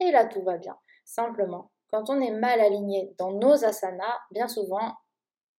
[0.00, 0.76] et là tout va bien.
[1.04, 4.94] Simplement, quand on est mal aligné dans nos asanas, bien souvent,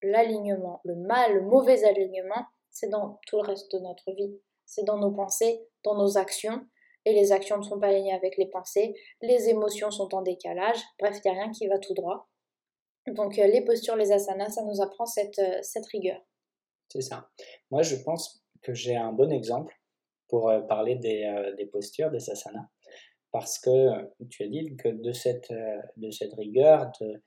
[0.01, 4.39] l'alignement, le mal, le mauvais alignement, c'est dans tout le reste de notre vie.
[4.65, 6.61] C'est dans nos pensées, dans nos actions,
[7.05, 10.79] et les actions ne sont pas alignées avec les pensées, les émotions sont en décalage,
[10.99, 12.29] bref, il n'y a rien qui va tout droit.
[13.07, 16.21] Donc euh, les postures, les asanas, ça nous apprend cette, euh, cette rigueur.
[16.89, 17.29] C'est ça.
[17.71, 19.75] Moi, je pense que j'ai un bon exemple
[20.27, 22.67] pour euh, parler des, des, postures, des asanas,
[23.31, 25.51] parce que tu as dit que de cette,
[25.97, 27.23] de cette rigueur, de,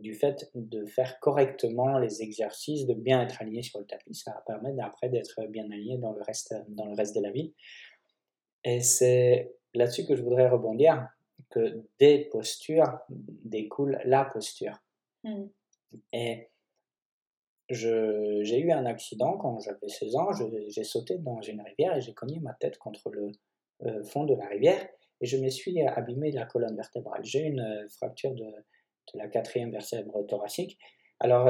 [0.00, 4.42] du fait de faire correctement les exercices, de bien être aligné sur le tapis, ça
[4.46, 7.54] permet après d'être bien aligné dans le reste, dans le reste de la vie.
[8.64, 11.08] Et c'est là-dessus que je voudrais rebondir,
[11.50, 14.78] que des postures découle la posture.
[15.24, 15.46] Hmm.
[16.12, 16.48] Et
[17.70, 20.28] j'ai eu un accident quand j'avais 16 ans,
[20.68, 23.32] j'ai sauté dans une rivière et j'ai cogné ma tête contre le
[23.84, 24.86] euh, fond de la rivière
[25.20, 27.24] et je me suis abîmé la colonne vertébrale.
[27.24, 28.44] J'ai une euh, fracture de,
[29.12, 30.78] de la quatrième vertèbre thoracique
[31.20, 31.48] alors,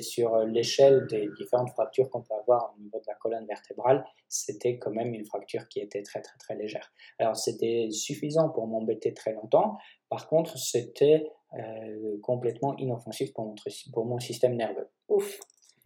[0.00, 4.78] sur l'échelle des différentes fractures qu'on peut avoir au niveau de la colonne vertébrale, c'était
[4.78, 6.92] quand même une fracture qui était très très très légère.
[7.18, 9.78] Alors, c'était suffisant pour m'embêter très longtemps.
[10.08, 13.54] Par contre, c'était euh, complètement inoffensif pour mon,
[13.92, 14.90] pour mon système nerveux.
[15.08, 15.38] Ouf.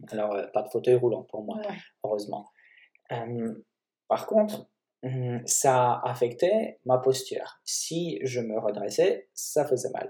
[0.09, 1.61] Alors, euh, pas de fauteuil roulant pour moi,
[2.03, 2.49] heureusement.
[3.11, 3.53] Euh,
[4.07, 4.67] par contre,
[5.03, 7.61] hum, ça affectait ma posture.
[7.63, 10.09] Si je me redressais, ça faisait mal.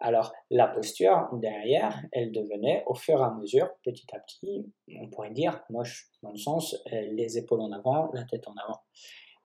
[0.00, 4.66] Alors la posture derrière, elle devenait au fur et à mesure, petit à petit,
[4.98, 8.54] on pourrait dire, moche dans le sens euh, les épaules en avant, la tête en
[8.54, 8.80] avant.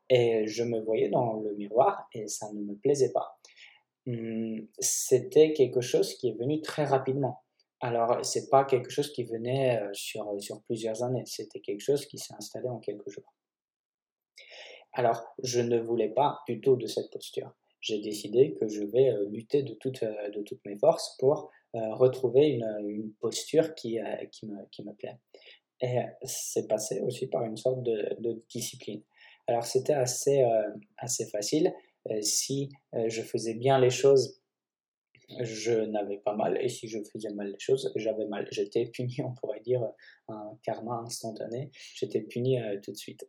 [0.10, 3.38] Et je me voyais dans le miroir et ça ne me plaisait pas.
[4.08, 7.44] Hum, c'était quelque chose qui est venu très rapidement.
[7.82, 12.06] Alors c'est pas quelque chose qui venait euh, sur, sur plusieurs années, c'était quelque chose
[12.06, 13.34] qui s'est installé en quelques jours.
[14.94, 17.52] Alors je ne voulais pas du tout de cette posture
[17.86, 21.52] j'ai décidé que je vais euh, lutter de, toutes euh, de toutes mes forces pour
[21.76, 24.00] euh, retrouver une, posture qui,
[24.32, 25.18] qui, me, qui me plaît.
[25.82, 29.04] Et c'est passé aussi par une sorte de, de discipline.
[29.48, 30.44] Alors c'était assez,
[30.98, 31.74] assez facile.
[32.22, 34.42] si je faisais bien les choses,
[35.42, 36.58] je n'avais pas mal.
[36.64, 38.48] Et si je faisais mal les choses, j'avais mal.
[38.52, 39.86] J'étais puni, on pourrait dire,
[40.30, 41.72] un karma instantané.
[41.96, 43.28] J'étais puni tout de suite.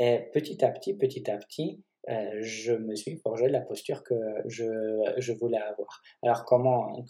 [0.00, 4.14] Et petit à petit, petit à petit, euh, je me suis forgé la posture que
[4.46, 6.02] je, voulais avoir.
[6.22, 7.02] Alors comment,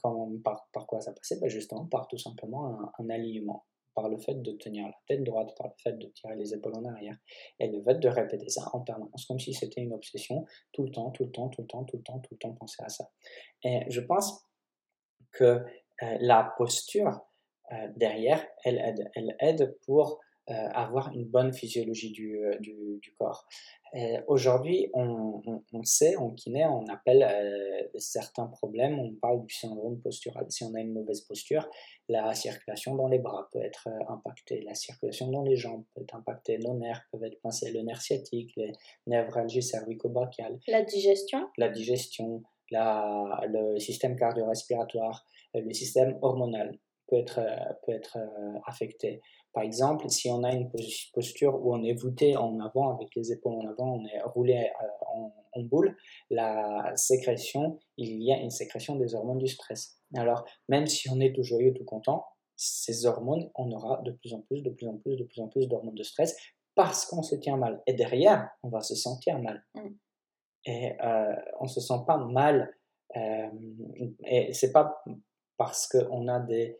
[0.43, 1.39] par, quoi ça passait?
[1.41, 5.55] Ben Justement par tout simplement un, alignement, par le fait de tenir la tête droite,
[5.57, 7.17] par le fait de tirer les épaules en arrière,
[7.61, 10.91] et le fait de répéter ça en permanence, comme si c'était une obsession, tout le
[10.91, 12.89] temps, tout le temps, tout le temps, tout le temps, tout le temps penser à
[12.89, 13.09] ça.
[13.63, 14.45] Et je pense
[15.31, 15.45] que
[16.03, 17.21] euh, la posture
[17.73, 23.47] euh, derrière, elle aide, elle aide pour avoir une bonne physiologie du, du, du corps.
[23.95, 25.43] Euh, aujourd'hui, on,
[25.83, 30.47] sait, en kiné, on appelle euh, certains problèmes, on parle du syndrome postural.
[30.51, 31.69] Si on a une mauvaise posture,
[32.09, 36.03] la circulation dans les bras peut être euh, impactée, la circulation dans les jambes peut
[36.03, 38.73] être impactée, nos nerfs peuvent être pincés, le nerf sciatique, les
[39.07, 40.59] névralgies cervico-brachiales.
[40.67, 41.49] La digestion?
[41.57, 45.25] La digestion, la, le système cardio-respiratoire,
[45.55, 47.41] le système hormonal peut être,
[47.87, 48.19] peut être
[48.67, 49.23] affecté.
[49.53, 50.71] Par exemple, si on a une
[51.13, 54.71] posture où on est voûté en avant, avec les épaules en avant, on est roulé
[55.07, 55.97] en, en boule,
[56.31, 59.99] la sécrétion, il y a une sécrétion des hormones du stress.
[60.15, 62.25] Alors, même si on est tout joyeux, tout content,
[62.57, 65.49] ces hormones, on aura de plus en plus, de plus en plus, de plus en
[65.49, 66.37] plus d'hormones de stress
[66.75, 67.83] parce qu'on se tient mal.
[67.87, 69.65] Et derrière, on va se sentir mal.
[69.75, 69.89] Mm.
[70.65, 72.75] Et euh, on ne se sent pas mal.
[73.17, 73.49] Euh,
[74.25, 75.03] et c'est pas
[75.57, 76.79] parce qu'on a des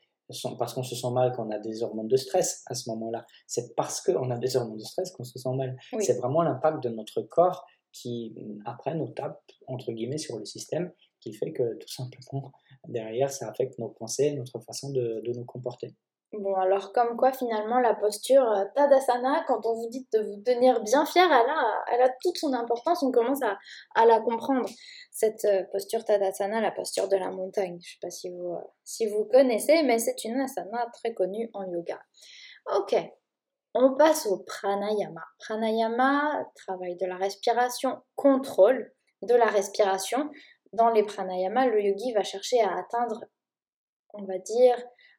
[0.59, 3.25] parce qu'on se sent mal qu'on a des hormones de stress à ce moment-là.
[3.47, 5.77] C'est parce qu'on a des hormones de stress qu'on se sent mal.
[6.01, 10.93] C'est vraiment l'impact de notre corps qui, après, nous tape, entre guillemets, sur le système,
[11.21, 12.53] qui fait que tout simplement,
[12.87, 15.95] derrière, ça affecte nos pensées, notre façon de, nous comporter.
[16.35, 20.43] Bon, alors comme quoi finalement la posture euh, Tadasana, quand on vous dit de vous
[20.43, 23.41] tenir bien fier, elle a, elle a toute son importance, on commence
[23.95, 24.69] à, la comprendre.
[25.11, 28.53] Cette euh, posture Tadasana, la posture de la montagne, je ne sais pas si vous,
[28.53, 31.99] euh, si vous connaissez, mais c'est une asana très connue en yoga.
[32.77, 32.95] Ok,
[33.73, 35.25] on passe au pranayama.
[35.39, 40.29] Pranayama, travail de la respiration, contrôle de la respiration
[40.73, 43.25] dans les pranayamas, le yogi va chercher à atteindre,
[44.13, 44.77] on va dire,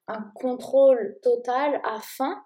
[0.09, 2.43] un contrôle total afin,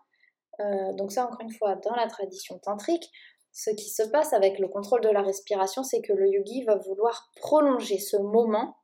[0.60, 3.10] euh, donc ça encore une fois, dans la tradition tantrique,
[3.52, 6.76] ce qui se passe avec le contrôle de la respiration, c'est que le yogi va
[6.76, 8.78] vouloir prolonger ce moment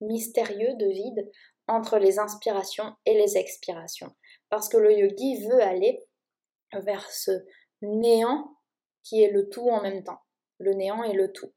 [0.00, 1.30] mystérieux de vide
[1.68, 4.14] entre les inspirations et les expirations.
[4.48, 6.04] Parce que le yogi veut aller
[6.72, 7.30] vers ce
[7.82, 8.56] néant
[9.02, 10.20] qui est le tout en même temps.
[10.58, 11.52] Le néant et le tout.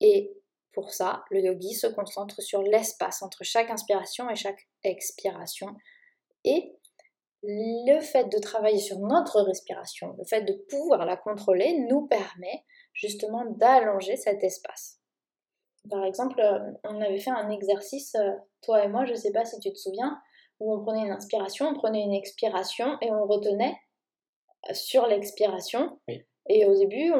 [0.00, 0.32] Et
[0.72, 5.76] pour ça, le yogi se concentre sur l'espace entre chaque inspiration et chaque expiration.
[6.44, 6.74] Et
[7.42, 12.64] le fait de travailler sur notre respiration, le fait de pouvoir la contrôler, nous permet
[12.92, 14.98] justement d'allonger cet espace.
[15.88, 19.32] Par exemple, euh, on avait fait un exercice, euh, toi et moi, je ne sais
[19.32, 20.20] pas si tu te souviens,
[20.58, 23.74] où on prenait une inspiration, on prenait une expiration et on retenait
[24.74, 25.98] sur l'expiration.
[26.48, 27.12] Et au début,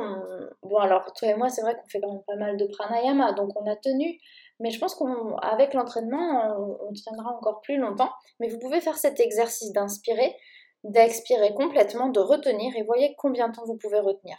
[0.62, 3.32] bon alors toi et moi, c'est vrai qu'on fait quand même pas mal de pranayama,
[3.32, 4.20] donc on a tenu.
[4.60, 8.10] Mais je pense qu'avec l'entraînement, on, tiendra encore plus longtemps.
[8.38, 10.36] Mais vous pouvez faire cet exercice d'inspirer,
[10.84, 14.36] d'expirer complètement, de retenir et voyez combien de temps vous pouvez retenir.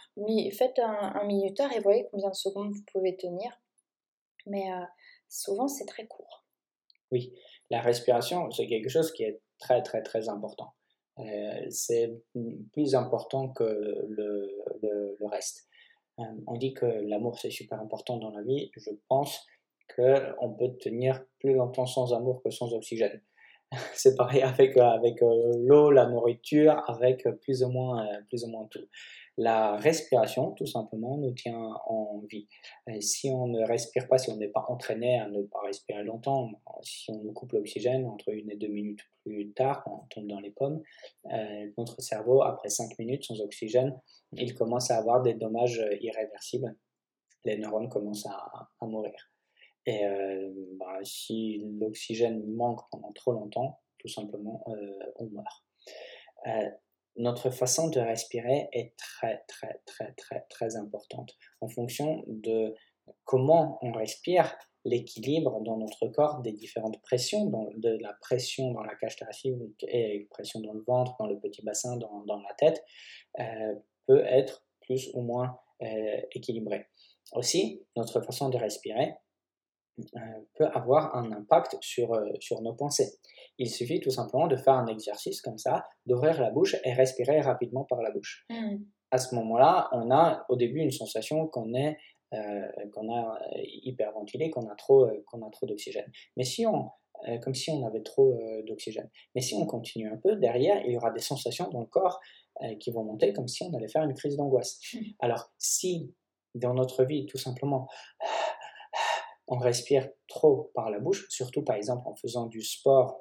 [0.56, 3.50] Faites un, minuteur et voyez combien de secondes vous pouvez tenir.
[4.46, 4.84] Mais euh,
[5.28, 6.44] souvent, c'est très court.
[7.10, 7.34] Oui,
[7.70, 10.72] la respiration, c'est quelque chose qui est très très très important.
[11.18, 12.12] Euh, c'est
[12.72, 13.64] plus important que
[14.08, 15.68] le, reste.
[16.18, 18.70] Euh, on dit que l'amour c'est super important dans la vie.
[18.76, 19.46] Je pense
[19.96, 23.20] qu'on peut tenir plus longtemps sans amour que sans oxygène.
[23.94, 28.66] C'est pareil avec, avec euh, l'eau, la nourriture, avec plus ou moins, plus ou moins
[28.70, 28.86] tout.
[29.38, 32.48] La respiration, tout simplement, nous tient en vie.
[33.00, 36.50] si on ne respire pas, si on n'est pas entraîné à ne pas respirer longtemps,
[36.82, 40.40] si on nous coupe l'oxygène entre une et deux minutes plus tard, on tombe dans
[40.40, 40.82] les pommes,
[41.32, 43.98] euh, notre cerveau, après cinq minutes sans oxygène,
[44.32, 46.76] il commence à avoir des dommages irréversibles.
[47.44, 49.31] Les neurones commencent à, mourir.
[49.86, 55.64] Et euh, bah, si l'oxygène manque pendant trop longtemps, tout simplement, euh, on meurt
[57.16, 61.36] notre façon de respirer est très, très, très, très, très importante.
[61.60, 62.74] En fonction de
[63.24, 67.44] comment on respire, l'équilibre dans notre corps des différentes pressions,
[67.76, 69.54] de la pression dans la cage thoracique
[69.86, 72.82] et pression dans le ventre, dans le petit bassin, dans, la tête,
[73.38, 73.74] euh,
[74.06, 76.86] peut être plus ou moins euh, équilibré.
[77.32, 79.14] Aussi, notre façon de respirer euh,
[80.54, 83.12] peut avoir un impact sur, sur nos pensées.
[83.58, 87.40] Il suffit tout simplement de faire un exercice comme ça, d'ouvrir la bouche et respirer
[87.40, 88.44] rapidement par la bouche.
[88.50, 88.78] Hmm.
[89.10, 91.98] À ce moment-là, on a au début une sensation qu'on est
[92.34, 93.38] euh, qu'on a
[93.82, 96.10] hyperventilé, qu'on a trop, euh, qu'on a trop d'oxygène.
[96.38, 96.88] Mais si on,
[97.28, 99.10] euh, comme si on avait trop d'oxygène.
[99.34, 102.20] Mais si on continue un peu, derrière, il y aura des sensations dans le corps
[102.80, 104.78] qui vont monter comme si on allait faire une crise d'angoisse.
[104.94, 105.00] Hmm.
[105.20, 106.14] Alors, si
[106.54, 107.86] dans notre vie, tout simplement,
[109.48, 113.20] on respire trop par la bouche, surtout par exemple en faisant du sport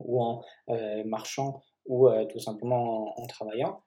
[0.00, 3.82] ou en euh, marchant ou euh, tout simplement en, travaillant,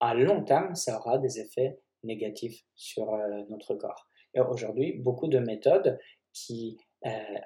[0.00, 4.06] à long terme, ça aura des effets négatifs sur euh, notre corps.
[4.34, 5.98] Et aujourd'hui, beaucoup de méthodes
[6.32, 6.78] qui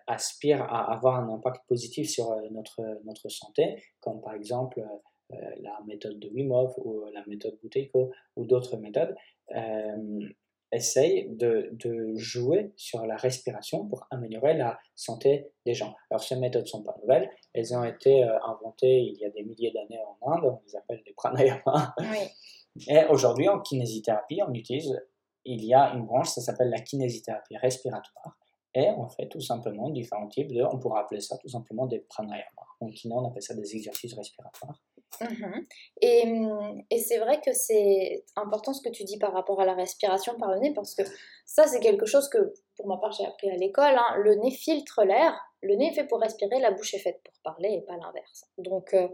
[0.07, 4.83] aspirent à avoir un impact positif sur notre, notre santé, comme par exemple
[5.31, 9.15] la méthode de Wim Hof ou la méthode Buteyko ou d'autres méthodes,
[10.73, 15.95] essaye de, de, jouer sur la respiration pour améliorer la santé des gens.
[16.11, 19.31] Alors ces méthodes ne sont pas nouvelles, elles ont été euh, inventées il y a
[19.31, 21.95] des milliers d'années en Inde, on les appelle les pranayamas.
[22.89, 24.99] Et aujourd'hui en kinésithérapie, on utilise,
[25.45, 28.39] il y a une branche, ça s'appelle la kinésithérapie respiratoire.
[28.75, 32.01] Et on fait tout simplement différents types de, on pourrait appeler ça tout simplement des
[32.01, 32.45] pranayama.
[32.81, 34.81] En kiné, on appelle ça des exercices respiratoires.
[35.21, 35.67] Mhm.
[36.01, 36.43] Et,
[36.91, 40.39] et c'est vrai que c'est important ce que tu dis par rapport à la respiration
[40.39, 41.03] par le nez, parce que
[41.45, 43.95] ça, c'est quelque chose que, pour ma part, j'ai appris à l'école.
[43.95, 44.17] hein.
[44.17, 45.39] Le nez filtre l'air.
[45.61, 48.47] Le nez est fait pour respirer, la bouche est faite pour parler et pas l'inverse.
[48.59, 49.07] Donc, euh,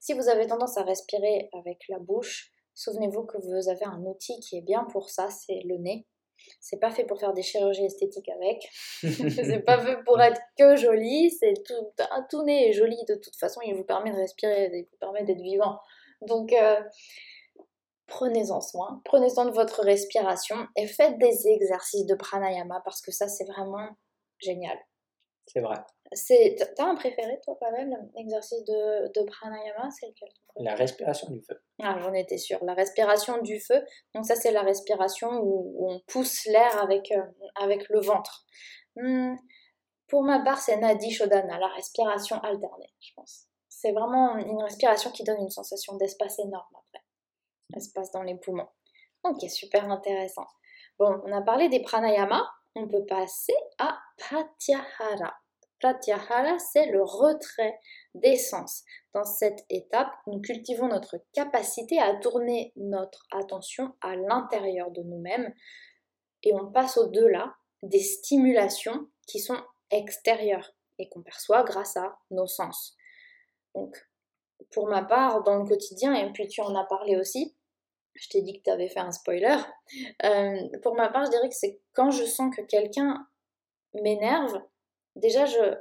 [0.00, 4.38] si vous avez tendance à respirer avec la bouche, souvenez-vous que vous avez un outil
[4.40, 6.06] qui est bien pour ça, c'est le nez.
[6.60, 8.68] C'est pas fait pour faire des chirurgies esthétiques avec.
[9.02, 11.30] c'est pas fait pour être que joli.
[11.30, 13.60] C'est tout, un- tout nez est joli de toute façon.
[13.64, 15.78] Il vous permet de respirer, il vous permet d'être vivant.
[16.22, 16.80] Donc, euh,
[18.06, 19.00] prenez-en soin.
[19.04, 23.44] Prenez soin de votre respiration et faites des exercices de pranayama parce que ça, c'est
[23.44, 23.88] vraiment
[24.38, 24.78] génial.
[25.46, 25.78] C'est vrai.
[26.14, 31.40] C'est, t'as un préféré, toi, Pavel L'exercice de, de pranayama, c'est lequel La respiration du
[31.42, 31.58] feu.
[31.82, 32.58] Ah, j'en étais sûre.
[32.64, 33.82] La respiration du feu.
[34.14, 37.22] Donc ça, c'est la respiration où, où on pousse l'air avec, euh,
[37.56, 38.44] avec le ventre.
[38.96, 39.36] Hmm,
[40.08, 43.46] Pour ma part, c'est Nadi Shodhana, la respiration alternée, je pense.
[43.68, 47.04] C'est vraiment une respiration qui donne une sensation d'espace énorme après.
[47.74, 48.68] Espace dans les poumons.
[49.24, 50.46] Ok, super intéressant.
[50.98, 52.46] Bon, on a parlé des pranayama.
[52.74, 55.34] On peut passer à pratyahara.
[55.82, 57.78] Pratyahara, c'est le retrait
[58.14, 58.84] d'essence.
[59.14, 65.52] Dans cette étape, nous cultivons notre capacité à tourner notre attention à l'intérieur de nous-mêmes
[66.44, 69.60] et on passe au-delà des stimulations qui sont
[69.90, 72.96] extérieures et qu'on perçoit grâce à nos sens.
[73.74, 73.96] Donc,
[74.70, 77.56] pour ma part, dans le quotidien, et puis tu en as parlé aussi,
[78.14, 79.56] je t'ai dit que tu avais fait un spoiler,
[80.24, 83.26] euh, pour ma part, je dirais que c'est quand je sens que quelqu'un
[83.94, 84.62] m'énerve,
[85.16, 85.74] déjà je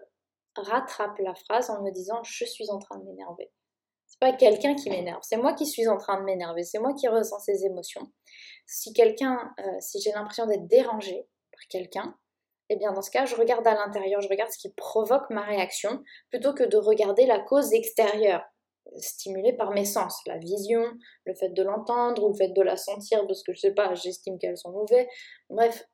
[0.56, 3.52] rattrape la phrase en me disant je suis en train de m'énerver.
[4.08, 6.94] C'est pas quelqu'un qui m'énerve, c'est moi qui suis en train de m'énerver, c'est moi
[6.94, 8.12] qui ressens ces émotions.
[8.68, 12.18] Si quelqu'un, euh, si j'ai l'impression d'être dérangée par quelqu'un,
[12.70, 15.44] eh bien dans ce cas, je regarde à l'intérieur, je regarde ce qui provoque ma
[15.44, 18.44] réaction, plutôt que de regarder la cause extérieure,
[18.98, 20.84] stimulée par mes sens, la vision,
[21.26, 23.94] le fait de l'entendre ou le fait de la sentir, parce que je sais pas,
[23.94, 25.08] j'estime qu'elles sont mauvaises.
[25.50, 25.86] Bref,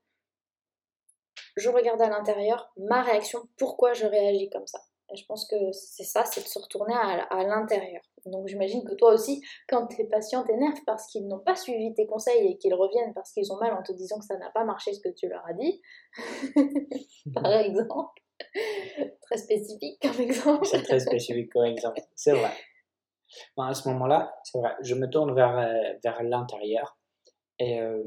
[1.56, 4.80] je regarde à l'intérieur ma réaction, pourquoi je réagis comme ça.
[5.12, 8.02] Et je pense que c'est ça, c'est de se retourner à, à l'intérieur.
[8.26, 12.06] Donc j'imagine que toi aussi, quand tes patients t'énervent parce qu'ils n'ont pas suivi tes
[12.06, 14.66] conseils et qu'ils reviennent parce qu'ils ont mal en te disant que ça n'a pas
[14.66, 15.82] marché ce que tu leur as dit,
[17.34, 18.22] par exemple,
[19.22, 20.66] très spécifique comme exemple.
[20.66, 22.02] C'est très spécifique comme exemple.
[22.16, 22.52] C'est vrai.
[23.56, 26.98] Bon, à ce moment-là, c'est vrai, je me tourne vers, euh, vers l'intérieur
[27.60, 28.04] et euh,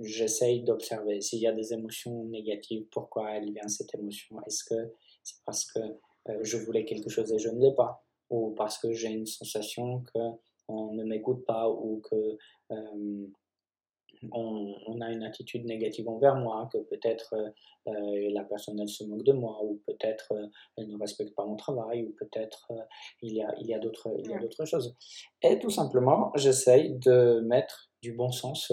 [0.00, 4.36] j'essaye d'observer s'il y a des émotions négatives, pourquoi elle vient cette émotion?
[4.46, 4.92] Est-ce que
[5.22, 5.80] c'est parce que
[6.28, 8.04] euh, je voulais quelque chose et je ne l'ai pas?
[8.30, 12.38] Ou parce que j'ai une sensation qu'on ne m'écoute pas ou que
[12.70, 13.26] euh,
[14.32, 17.34] on, on, a une attitude négative envers moi, que peut-être
[17.88, 20.46] euh, la personne elle se moque de moi, ou peut-être euh,
[20.76, 22.82] elle ne respecte pas mon travail, ou peut-être euh,
[23.22, 24.96] il y a, il y a d'autres choses.
[25.42, 28.72] Et tout simplement, j'essaye de mettre du bon sens,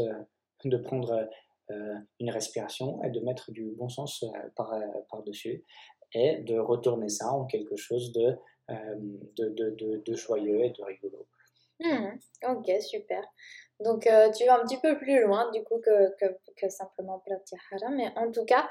[0.70, 1.28] de prendre
[1.72, 4.24] euh, une respiration et de mettre du bon sens
[4.56, 4.74] par,
[5.10, 5.64] par-dessus
[6.14, 8.38] et de retourner ça en quelque chose de,
[9.38, 11.28] de, de, joyeux et de rigolo.
[11.80, 12.18] Mmh,
[12.50, 13.24] ok, super.
[13.80, 16.16] Donc euh, tu vas un petit peu plus loin du coup que,
[16.56, 18.68] que, simplement Pratyahara, mais en tout cas,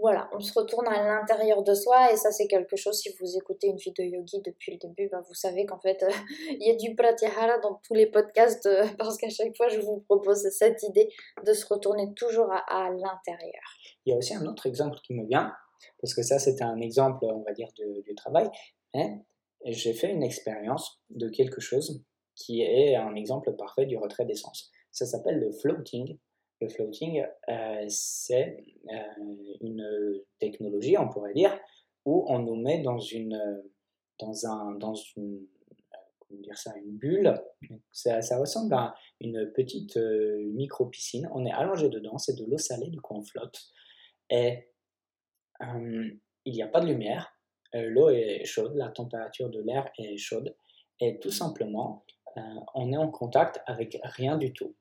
[0.00, 3.36] voilà, on se retourne à l'intérieur de soi et ça c'est quelque chose, si vous
[3.36, 6.08] écoutez une vidéo yogi depuis le début, bah, vous savez qu'en fait euh,
[6.50, 9.80] il y a du Pratyahara dans tous les podcasts euh, parce qu'à chaque fois je
[9.80, 11.08] vous propose cette idée
[11.44, 13.62] de se retourner toujours à, l'intérieur.
[14.04, 15.52] Il y a aussi un autre exemple qui me vient,
[16.00, 18.48] parce que ça c'était un exemple on va dire de, du travail,
[18.94, 19.20] mais
[19.64, 22.02] j'ai fait une expérience de quelque chose
[22.34, 24.70] qui est un exemple parfait du retrait d'essence.
[24.92, 26.16] Ça s'appelle le floating.
[26.60, 31.56] Le floating, euh, c'est euh, une technologie, on pourrait dire,
[32.04, 33.62] où on nous met dans une,
[34.18, 35.46] dans un, dans une,
[36.20, 37.32] comment dire ça, une bulle.
[37.92, 41.28] Ça, ressemble à une petite euh, micro-piscine.
[41.32, 43.60] On est allongé dedans, c'est de l'eau salée, du coup on flotte.
[44.30, 44.68] Et
[45.62, 46.10] euh,
[46.44, 47.34] il n'y a pas de lumière.
[47.74, 50.56] L'eau est chaude, la température de l'air est chaude.
[51.00, 52.04] Et tout simplement,
[52.36, 52.40] euh,
[52.74, 54.74] on est en contact avec rien du tout.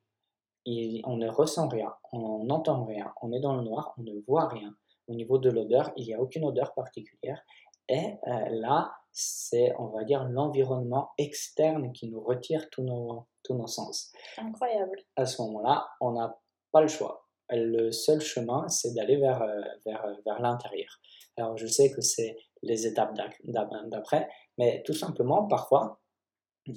[1.06, 4.50] On ne ressent rien, on n'entend rien, on est dans le noir, on ne voit
[4.50, 4.76] rien.
[5.08, 7.42] Au niveau de l'odeur, il n'y a aucune odeur particulière.
[7.88, 13.56] Et euh, là, c'est, on va dire, l'environnement externe qui nous retire tous nos, tous
[13.56, 14.12] nos sens.
[14.38, 15.00] Incroyable.
[15.16, 16.38] À ce moment-là, on n'a
[16.74, 17.26] pas le choix.
[17.50, 21.00] Le seul chemin, c'est d'aller vers, euh, vers, vers l'intérieur.
[21.38, 23.16] Alors, je sais que c'est les étapes
[23.46, 26.02] d'après, mais tout simplement, parfois,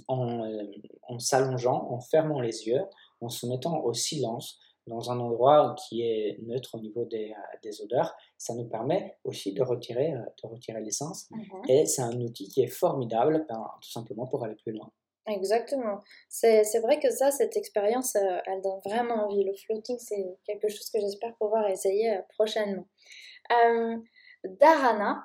[0.06, 0.48] en,
[1.08, 2.84] en s'allongeant, en fermant les yeux,
[3.20, 7.80] en se mettant au silence, dans un endroit qui est neutre au niveau des, des
[7.82, 11.30] odeurs, ça nous permet aussi de retirer, de retirer l'essence.
[11.30, 11.62] Mhm.
[11.68, 14.90] Et c'est un outil qui est formidable, ben, tout simplement pour aller plus loin.
[15.26, 16.00] Exactement.
[16.28, 19.44] C'est vrai que ça, cette expérience, elle donne vraiment envie.
[19.44, 22.86] Le floating, c'est quelque chose que j'espère pouvoir essayer prochainement.
[24.44, 25.24] dharana,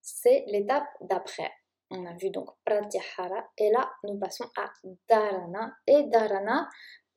[0.00, 1.50] c'est l'étape d'après.
[1.90, 4.70] On a vu donc pratyahara et là nous passons à
[5.08, 5.74] dharana.
[5.86, 6.68] Et dharana,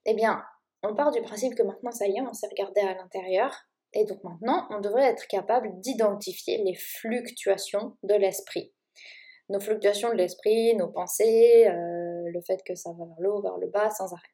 [0.06, 0.44] eh bien,
[0.84, 3.56] on part du principe que maintenant ça y est, on s'est regardé à l'intérieur
[3.94, 8.74] et donc maintenant on devrait être capable d'identifier les fluctuations de l'esprit.
[9.50, 13.42] Nos fluctuations de l'esprit, nos pensées, euh, le fait que ça va vers le haut,
[13.42, 14.30] vers le bas sans arrêt.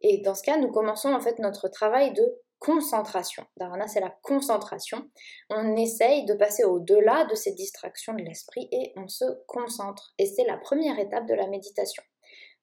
[0.00, 3.44] Et dans ce cas, nous commençons en fait notre travail de concentration.
[3.58, 5.10] Dharana, c'est la concentration.
[5.50, 10.14] On essaye de passer au-delà de ces distractions de l'esprit et on se concentre.
[10.18, 12.02] Et c'est la première étape de la méditation.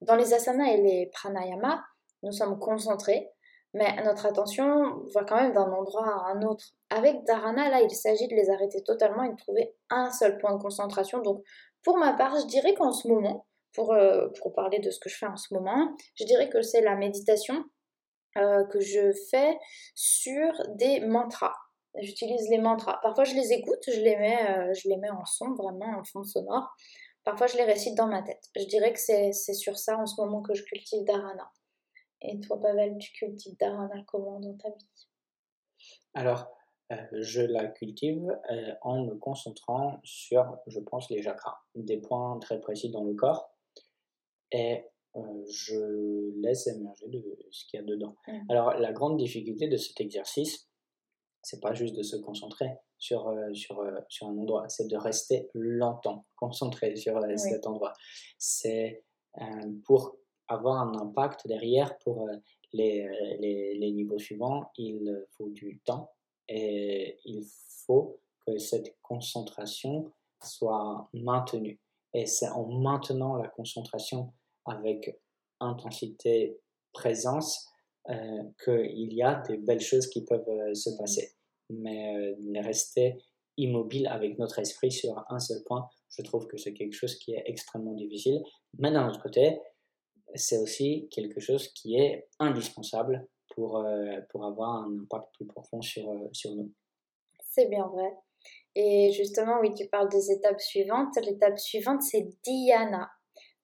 [0.01, 1.83] Dans les asanas et les pranayama,
[2.23, 3.29] nous sommes concentrés,
[3.73, 6.65] mais notre attention va quand même d'un endroit à un autre.
[6.89, 10.53] Avec dharana, là, il s'agit de les arrêter totalement et de trouver un seul point
[10.55, 11.19] de concentration.
[11.21, 11.43] Donc,
[11.83, 15.17] pour ma part, je dirais qu'en ce moment, pour, euh, parler de ce que je
[15.17, 17.63] fais en ce moment, je dirais que c'est la méditation
[18.37, 19.57] euh, que je fais
[19.95, 21.55] sur des mantras.
[21.99, 22.99] J'utilise les mantras.
[23.01, 26.03] Parfois je les écoute, je les mets, euh, je les mets en son, vraiment en
[26.03, 26.73] fond sonore.
[27.23, 28.43] Parfois je les récite dans ma tête.
[28.55, 31.49] Je dirais que c'est sur ça en ce moment que je cultive Dharana.
[32.21, 35.07] Et toi Pavel, tu cultives Dharana comment dans ta vie?
[36.13, 36.51] Alors,
[36.91, 38.27] euh, je la cultive
[38.81, 43.51] en me concentrant sur, je pense, les chakras, des points très précis dans le corps.
[44.51, 44.85] Et
[45.17, 48.15] euh, je laisse émerger de ce qu'il y a dedans.
[48.27, 48.39] Mmh.
[48.49, 50.69] Alors, la grande difficulté de cet exercice,
[51.41, 54.95] c'est pas juste de se concentrer sur, euh, sur, euh, sur un endroit, c'est de
[54.95, 57.93] rester longtemps concentré sur cet endroit.
[58.37, 59.03] C'est
[59.85, 60.17] pour
[60.51, 62.29] avoir un impact derrière pour
[62.73, 63.07] les,
[63.39, 66.11] les, les, niveaux suivants, il faut du temps
[66.47, 67.45] et il
[67.85, 70.11] faut que cette concentration
[70.43, 71.79] soit maintenue.
[72.13, 74.33] Et c'est en maintenant la concentration
[74.65, 75.19] avec
[75.59, 76.59] intensité,
[76.93, 77.67] présence,
[78.09, 81.33] euh, qu'il y a des belles choses qui peuvent euh, se passer.
[81.69, 83.17] Mais euh, rester
[83.57, 85.87] immobile avec notre esprit sur un seul point,
[86.17, 88.41] je trouve que c'est quelque chose qui est extrêmement difficile.
[88.79, 89.59] Mais d'un autre côté,
[90.35, 95.81] c'est aussi quelque chose qui est indispensable pour, euh, pour avoir un impact plus profond
[95.81, 96.71] sur, sur nous.
[97.49, 98.13] C'est bien vrai.
[98.75, 101.15] Et justement, oui, tu parles des étapes suivantes.
[101.23, 103.09] L'étape suivante, c'est Dhyana.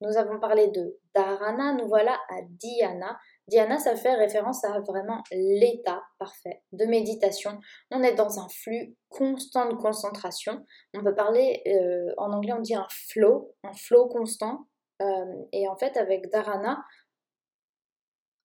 [0.01, 3.17] Nous avons parlé de dharana, nous voilà à dhyana.
[3.47, 7.59] Dhyana, ça fait référence à vraiment l'état parfait de méditation.
[7.89, 10.63] On est dans un flux constant de concentration.
[10.93, 14.67] On peut parler, euh, en anglais on dit un flow, un flow constant.
[15.01, 16.83] Euh, et en fait, avec dharana,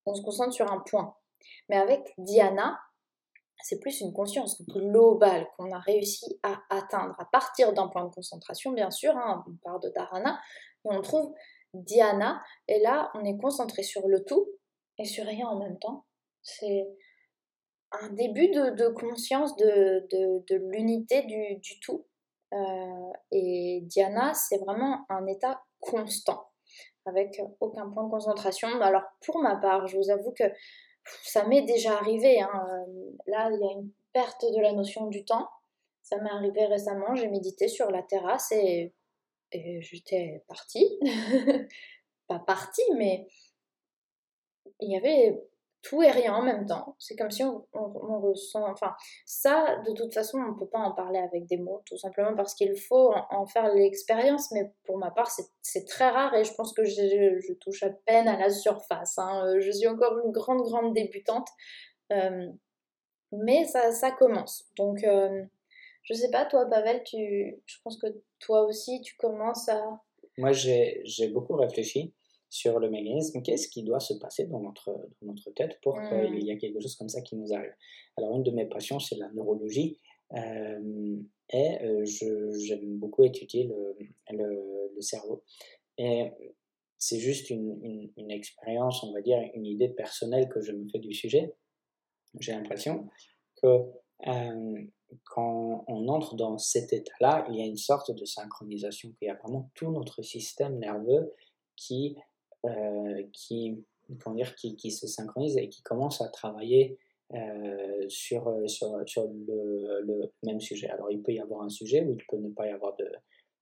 [0.06, 1.16] on se concentre sur un point.
[1.68, 2.78] Mais avec dhyana,
[3.62, 8.12] c'est plus une conscience globale qu'on a réussi à atteindre à partir d'un point de
[8.12, 10.40] concentration, bien sûr, hein, on part de dharana,
[10.84, 11.32] et on trouve
[11.74, 14.48] dhyana, et là on est concentré sur le tout
[14.98, 16.04] et sur rien en même temps.
[16.42, 16.88] C'est
[17.92, 20.06] un début de, conscience de,
[20.70, 22.06] l'unité du, du, tout.
[22.52, 26.46] Euh, et dhyana, c'est vraiment un état constant,
[27.04, 28.68] avec aucun point de concentration.
[28.80, 30.44] Alors pour ma part, je vous avoue que
[31.24, 32.40] ça m'est déjà arrivé.
[32.40, 32.66] Hein.
[32.88, 35.48] Euh, là, il y a une perte de la notion du temps.
[36.02, 38.92] Ça m'est arrivé récemment, j'ai médité sur la terrasse et,
[39.52, 40.98] j'étais partie.
[42.26, 43.26] Pas partie, mais
[44.80, 45.42] il y avait
[45.82, 46.94] tout et rien en même temps.
[46.98, 47.66] C'est comme si on,
[48.20, 48.64] ressent.
[48.70, 48.94] Enfin,
[49.26, 52.34] ça, de toute façon, on ne peut pas en parler avec des mots, tout simplement
[52.36, 54.52] parce qu'il faut en, faire l'expérience.
[54.52, 55.30] Mais pour ma part,
[55.62, 59.18] c'est très rare et je pense que je, touche à peine à la surface.
[59.18, 59.44] Hein.
[59.46, 61.48] Euh, je suis encore une grande, grande débutante.
[62.12, 62.46] Euh,
[63.32, 64.70] mais ça, commence.
[64.76, 65.44] Donc, euh,
[66.04, 68.06] je sais pas, toi, Pavel, tu, je pense que
[68.38, 70.00] toi aussi, tu commences à.
[70.38, 72.14] Moi, j'ai beaucoup réfléchi
[72.52, 74.92] sur le mécanisme, qu'est-ce qui doit se passer dans notre,
[75.22, 77.72] dans notre tête pour qu'il y ait quelque chose comme ça qui nous arrive?
[78.18, 79.96] Alors, une de mes passions, c'est la neurologie.
[80.34, 81.16] Euh,
[81.48, 83.96] et euh, j'aime beaucoup étudier le,
[84.32, 85.42] le, le, cerveau.
[85.96, 86.30] Et
[86.98, 90.98] c'est juste une, une, expérience, on va dire, une idée personnelle que je me fais
[90.98, 91.54] du sujet.
[92.38, 93.08] J'ai l'impression
[93.62, 93.66] que
[94.26, 94.82] euh,
[95.24, 99.30] quand on entre dans cet état-là, il y a une sorte de synchronisation, qu'il y
[99.30, 101.32] a vraiment tout notre système nerveux
[101.76, 102.14] qui
[103.32, 103.84] qui,
[104.20, 106.98] comment dire, qui, qui, se synchronise et qui commence à travailler
[107.34, 110.90] euh, sur, euh, sur, sur le, le, même sujet.
[110.90, 113.10] Alors il peut y avoir un sujet ou il peut ne pas y avoir de,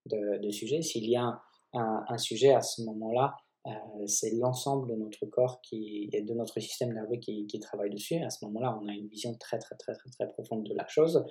[0.07, 0.81] de, de sujet.
[0.81, 1.41] S'il y a
[1.73, 3.33] un, un, sujet à ce moment-là,
[3.67, 3.71] euh,
[4.07, 8.17] c'est l'ensemble de notre corps qui, et de notre système nerveux qui, qui travaille dessus.
[8.17, 10.87] À ce moment-là, on a une vision très, très, très, très, très profonde de la
[10.89, 11.23] chose.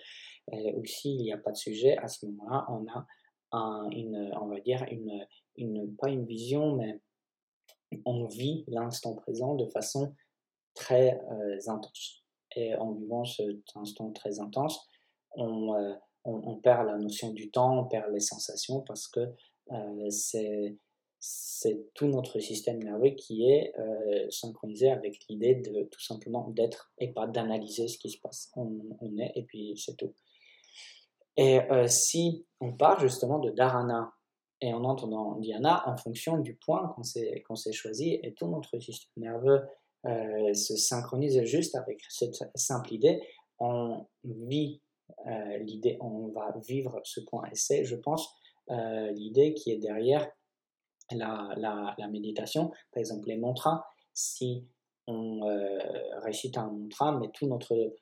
[0.50, 3.06] ou s'il n'y a pas de sujet, à ce moment-là, on a
[3.90, 7.00] une, on va dire, une, une, pas une vision, mais
[8.04, 10.14] on vit l'instant présent de façon
[10.74, 12.22] très euh, intense.
[12.56, 14.88] Et en vivant cet instant très intense,
[15.32, 19.20] on, euh, on, on, perd la notion du temps, on perd les sensations parce que
[19.72, 23.74] euh, c'est tout notre système nerveux qui est
[24.30, 28.50] synchronisé avec l'idée de tout simplement d'être et pas d'analyser ce qui se passe.
[28.56, 30.14] On, on est et puis c'est tout.
[31.36, 34.14] Et si on part justement de dharana
[34.60, 36.94] et on entre dans dhyana en fonction du point
[37.46, 39.62] qu'on s'est choisi et tout notre système nerveux
[40.06, 43.22] euh, se synchronise juste avec cette simple idée,
[43.58, 44.80] on vit
[45.26, 47.44] euh, l'idée, on va vivre ce point.
[47.50, 48.34] Et c'est, je pense,
[48.68, 50.30] l'idée qui est derrière
[51.10, 52.68] la, la, la, méditation.
[52.92, 53.84] Par exemple, les mantras,
[54.14, 54.64] si
[55.08, 55.40] on
[56.22, 57.92] récite un mantra, mais tout notre,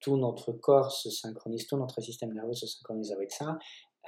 [0.00, 3.56] tout notre corps se synchronise, tout notre système nerveux se synchronise avec ça,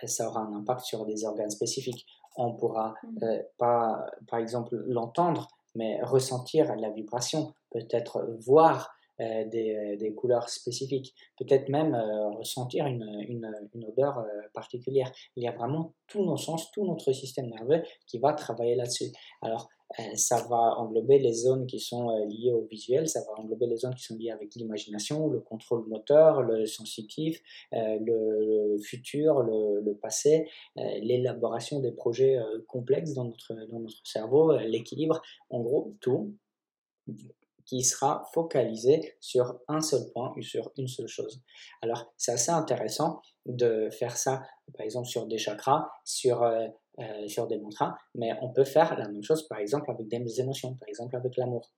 [0.05, 2.07] ça aura un impact sur des organes spécifiques.
[2.37, 3.25] On pourra mmh.
[3.25, 8.91] euh, pas, par exemple, l'entendre, mais ressentir la vibration, peut-être voir
[9.21, 11.95] euh, des, euh, des, couleurs spécifiques, peut-être même
[12.37, 15.11] ressentir une, une, une odeur particulière.
[15.37, 19.13] Il y a vraiment tous nos sens, tout notre système nerveux qui va travailler là-dessus.
[19.41, 19.69] Alors,
[20.15, 23.77] ça va englober les zones qui sont euh, liées au visuel, ça va englober les
[23.77, 27.41] zones qui sont liées avec l'imagination, le contrôle moteur, le sensitif,
[27.73, 35.23] euh, le, futur, le, passé, l'élaboration des projets complexes dans notre, dans notre cerveau, l'équilibre,
[35.51, 36.35] en gros tout
[37.65, 41.43] qui sera focalisé sur un seul point ou sur une seule chose.
[41.83, 44.43] Alors c'est assez intéressant de faire ça,
[44.77, 46.43] par exemple sur des chakras, sur
[46.99, 50.41] euh, sur des mantras, mais on peut faire la même chose par exemple avec des
[50.41, 51.71] émotions, par exemple avec l'amour.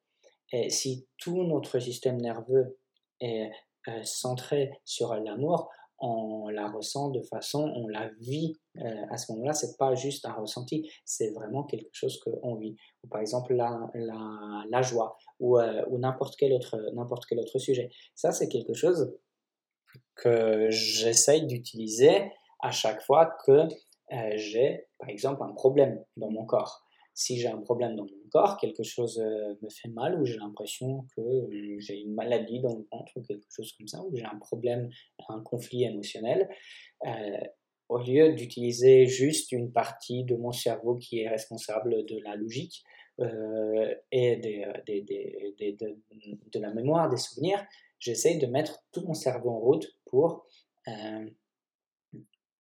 [0.53, 2.79] Et si tout notre système nerveux
[3.21, 3.51] est
[3.89, 9.33] euh, centré sur l'amour, on la ressent de façon, on la vit euh, à ce
[9.33, 12.77] moment-là, c'est pas juste un ressenti, c'est vraiment quelque chose qu'on vit.
[13.03, 16.57] Ou par exemple la, la, la joie ou, ou n'importe quel
[16.95, 17.91] n'importe quel autre sujet.
[18.15, 19.13] Ça c'est quelque chose
[20.15, 22.31] que j'essaye d'utiliser
[22.61, 23.67] à chaque fois que
[24.13, 26.85] euh, j'ai par exemple un problème dans mon corps.
[27.15, 30.37] Si j'ai un problème dans mon corps, quelque chose euh, me fait mal ou j'ai
[30.37, 34.15] l'impression que euh, j'ai une maladie dans le ventre ou quelque chose comme ça, ou
[34.15, 34.89] j'ai un problème,
[35.29, 36.49] un conflit émotionnel,
[37.89, 42.85] au lieu d'utiliser juste une partie de mon cerveau qui est responsable de la logique
[43.19, 47.65] et de la mémoire, des souvenirs,
[47.99, 50.47] j'essaie de mettre tout mon cerveau en route pour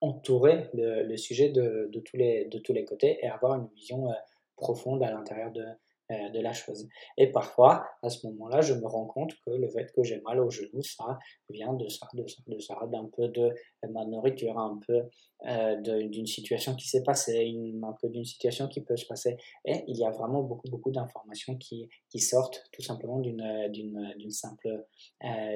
[0.00, 4.14] entourer le, sujet de, tous les, côtés et avoir une vision euh,
[4.56, 5.74] profonde à l'intérieur de, euh,
[6.10, 6.88] de la chose.
[7.16, 10.40] Et parfois, à ce moment-là, je me rends compte que le fait que j'ai mal
[10.40, 11.18] au genou, ça
[11.50, 13.52] vient de ça, de ça, de ça, d'un peu de
[13.90, 15.02] ma nourriture, un peu
[15.46, 19.36] euh, d'une situation qui s'est passée, un peu d'une situation qui peut se passer.
[19.64, 24.86] Et il y a vraiment beaucoup, beaucoup d'informations qui, qui sortent tout simplement d'une simple,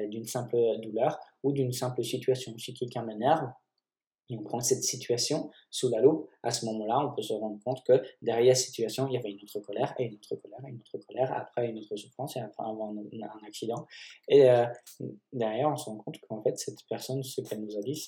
[0.07, 2.57] d'une simple douleur ou d'une simple situation.
[2.57, 3.49] Si quelqu'un m'énerve,
[4.29, 7.61] et on prend cette situation sous la loupe, à ce moment-là, on peut se rendre
[7.63, 10.59] compte que derrière cette situation, il y avait une autre colère, et une autre colère,
[10.65, 13.85] et une autre colère, après une autre souffrance, et après avoir un, accident.
[14.29, 14.65] Et euh,
[15.33, 18.05] derrière, on se rend compte qu'en fait, cette personne, ce qu'elle nous a dit,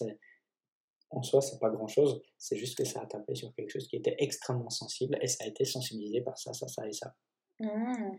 [1.10, 3.88] en soi, c'est pas grand chose, c'est juste que ça a tapé sur quelque chose
[3.88, 7.14] qui était extrêmement sensible, et ça a été sensibilisé par ça, ça, ça et ça.
[7.60, 8.18] Mmh.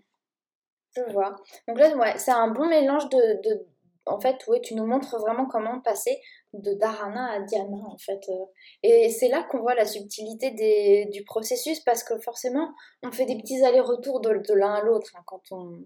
[0.95, 1.37] Je vois.
[1.69, 3.67] Donc là, ouais, c'est un bon mélange de
[4.07, 6.21] en fait, oui, tu nous montres vraiment comment passer
[6.53, 8.21] de Dharana à Dhyana, en fait.
[8.29, 8.45] Euh.
[8.83, 13.27] Et c'est là qu'on voit la subtilité des, du processus, parce que forcément, on fait
[13.27, 15.11] des petits allers-retours de, l'un à l'autre.
[15.17, 15.83] Hein, quand on,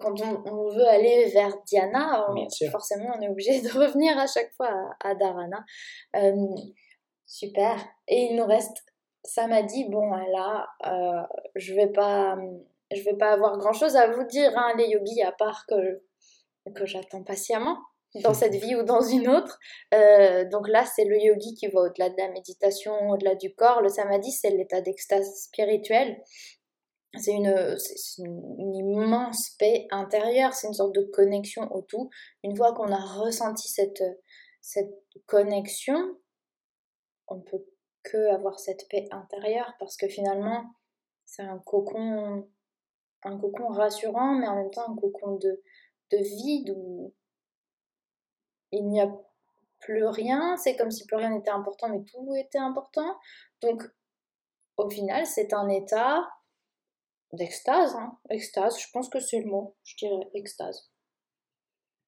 [0.00, 2.26] quand on, veut aller vers Dhyana,
[2.70, 5.64] forcément, on est obligé de revenir à chaque fois à, Dharana.
[6.16, 6.46] Euh,
[7.26, 7.76] super.
[8.08, 8.78] Et il nous reste
[9.24, 9.88] Samadhi.
[9.90, 11.22] Bon, là, euh,
[11.54, 12.36] je vais pas...
[12.94, 16.02] Je vais pas avoir grand chose à vous dire, hein, les yogis, à part que
[16.74, 17.78] que j'attends patiemment
[18.20, 19.58] dans cette vie ou dans une autre.
[19.94, 23.80] Euh, donc là, c'est le yogi qui va au-delà de la méditation, au-delà du corps.
[23.80, 26.22] Le samadhi, c'est l'état d'extase spirituelle.
[27.18, 27.76] C'est une,
[28.58, 32.08] une, immense paix intérieure, c'est une sorte de connexion au tout.
[32.42, 34.02] Une fois qu'on a ressenti cette,
[34.62, 34.94] cette
[35.26, 36.16] connexion,
[37.28, 37.66] on peut
[38.02, 40.64] que avoir cette paix intérieure parce que finalement,
[41.26, 42.48] c'est un cocon,
[43.24, 45.62] un cocon rassurant, mais en même temps un cocon de,
[46.12, 47.14] de vide où
[48.70, 49.10] il n'y a
[49.80, 53.18] plus rien, c'est comme si plus rien n'était important, mais tout était important.
[53.60, 53.82] Donc,
[54.76, 56.28] au final, c'est un état
[57.32, 58.18] d'extase, hein.
[58.30, 60.90] extase, je pense que c'est le mot, je dirais extase.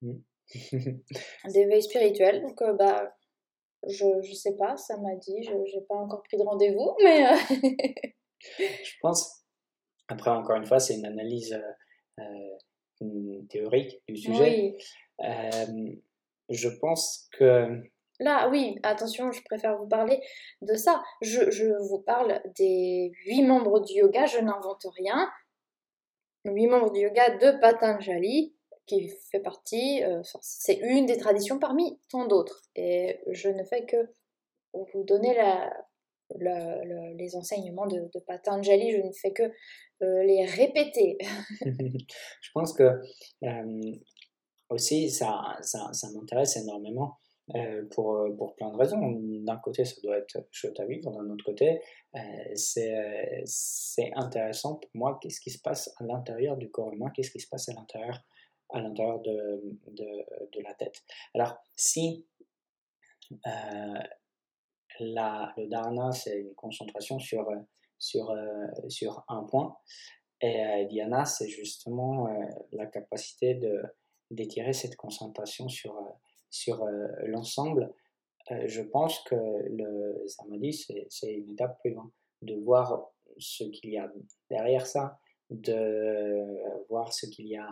[0.01, 0.19] Mm.
[1.53, 3.15] D'éveil spirituel, donc euh, bah,
[3.87, 7.27] je, je sais pas, ça m'a dit, je n'ai pas encore pris de rendez-vous, mais...
[7.27, 7.35] euh,
[8.59, 9.43] Je pense,
[10.07, 11.59] après encore une fois, c'est une analyse
[12.19, 12.57] euh,
[13.49, 14.43] théorique du sujet.
[14.43, 14.77] oui.
[15.25, 15.95] Euh,
[16.49, 17.81] je pense que
[18.19, 20.21] Là, oui, attention, je préfère vous parler
[20.61, 21.03] de ça.
[21.21, 25.29] Je, je vous parle des huit membres du yoga, je n'invente rien.
[26.45, 31.99] Huit membres du yoga de Patanjali, qui fait partie, euh, c'est une des traditions parmi
[32.09, 32.61] tant d'autres.
[32.75, 33.97] Et je ne fais que
[34.73, 35.73] vous donner la,
[36.39, 41.17] les enseignements de, Patanjali, je ne fais que euh, les répéter.
[41.61, 43.01] je pense que
[43.43, 43.91] euh,
[44.69, 47.17] aussi ça, ça, m'intéresse énormément
[47.55, 48.99] euh, pour, pour plein de raisons.
[49.45, 51.81] D'un côté, ça doit être chouette à vivre, d'un autre côté,
[52.55, 57.31] c'est c'est intéressant pour moi qu'est-ce qui se passe à l'intérieur du corps humain, qu'est-ce
[57.31, 58.19] qui se passe à l'intérieur
[58.71, 59.61] à l'intérieur de,
[59.91, 61.03] de, la tête.
[61.35, 62.25] Alors, si
[64.99, 67.55] la, le dharana, c'est une concentration sur, euh,
[67.97, 69.75] sur, euh, sur un point,
[70.41, 72.27] et euh, dhyana, c'est justement
[72.71, 73.81] la capacité de
[74.31, 75.95] d'étirer cette concentration sur,
[76.49, 76.83] sur
[77.25, 77.93] l'ensemble.
[78.49, 83.91] Je pense que le samadhi, c'est c'est une étape plus loin, de voir ce qu'il
[83.91, 84.11] y a
[84.49, 85.19] derrière ça,
[85.51, 86.43] de
[86.89, 87.69] voir ce qu'il y a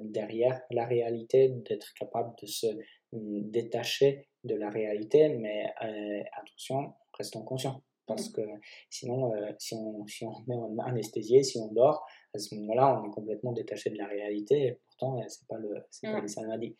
[0.00, 2.66] derrière la réalité, d'être capable de se
[3.12, 7.82] mm, détacher de la réalité, mais euh, attention, restons conscients.
[8.06, 8.42] Parce que
[8.90, 13.00] sinon, euh, si, on, si on est en anesthésié, si on dort, à ce moment-là,
[13.00, 16.20] on est complètement détaché de la réalité, et pourtant, euh, c'est pas le, c'est pas
[16.20, 16.76] le samadhi.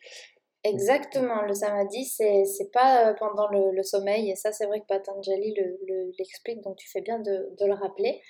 [0.65, 4.87] Exactement, le samadhi, c'est c'est pas pendant le, le sommeil, et ça, c'est vrai que
[4.87, 8.21] Patanjali le- le- l'explique, donc tu fais bien de, de le rappeler.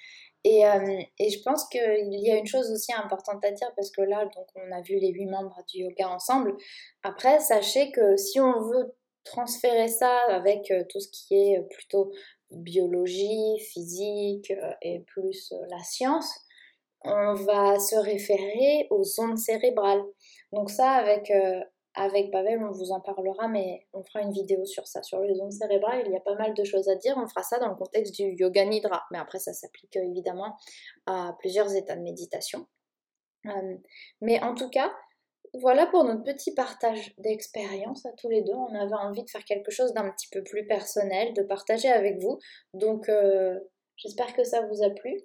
[0.45, 3.91] Et, euh, et je pense qu'il y a une chose aussi importante à dire, parce
[3.91, 6.55] que là, donc, on a vu les huit membres du yoga ensemble.
[7.03, 8.95] Après, sachez que si on veut
[9.25, 12.12] transférer ça avec euh, tout ce qui est plutôt
[12.51, 16.45] biologie, physique euh, et plus euh, la science,
[17.05, 20.03] on va se référer aux ondes cérébrales.
[20.53, 21.61] Donc ça, avec, euh,
[21.95, 25.39] avec Pavel, on vous en parlera, mais on fera une vidéo sur ça, sur les
[25.41, 26.03] ondes cérébrales.
[26.07, 27.14] Il y a pas mal de choses à dire.
[27.18, 29.05] On fera ça dans le contexte du yoga nidra.
[29.11, 30.57] Mais après, ça s'applique euh, évidemment
[31.07, 32.66] à plusieurs états de méditation.
[33.47, 33.77] Euh,
[34.22, 34.91] mais en tout cas,
[35.61, 38.52] voilà pour notre petit partage d'expérience à tous les deux.
[38.55, 42.20] On avait envie de faire quelque chose d'un petit peu plus personnel, de partager avec
[42.20, 42.38] vous.
[42.72, 43.59] Donc, euh,
[43.96, 45.20] j'espère que ça vous a plu.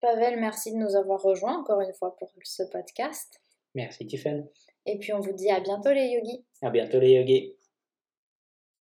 [0.00, 3.40] Pavel, merci de nous avoir rejoints encore une fois pour ce podcast.
[3.74, 4.48] Merci Tiffen.
[4.86, 6.44] Et puis on vous dit à bientôt les yogis.
[6.62, 7.54] À bientôt les yogis.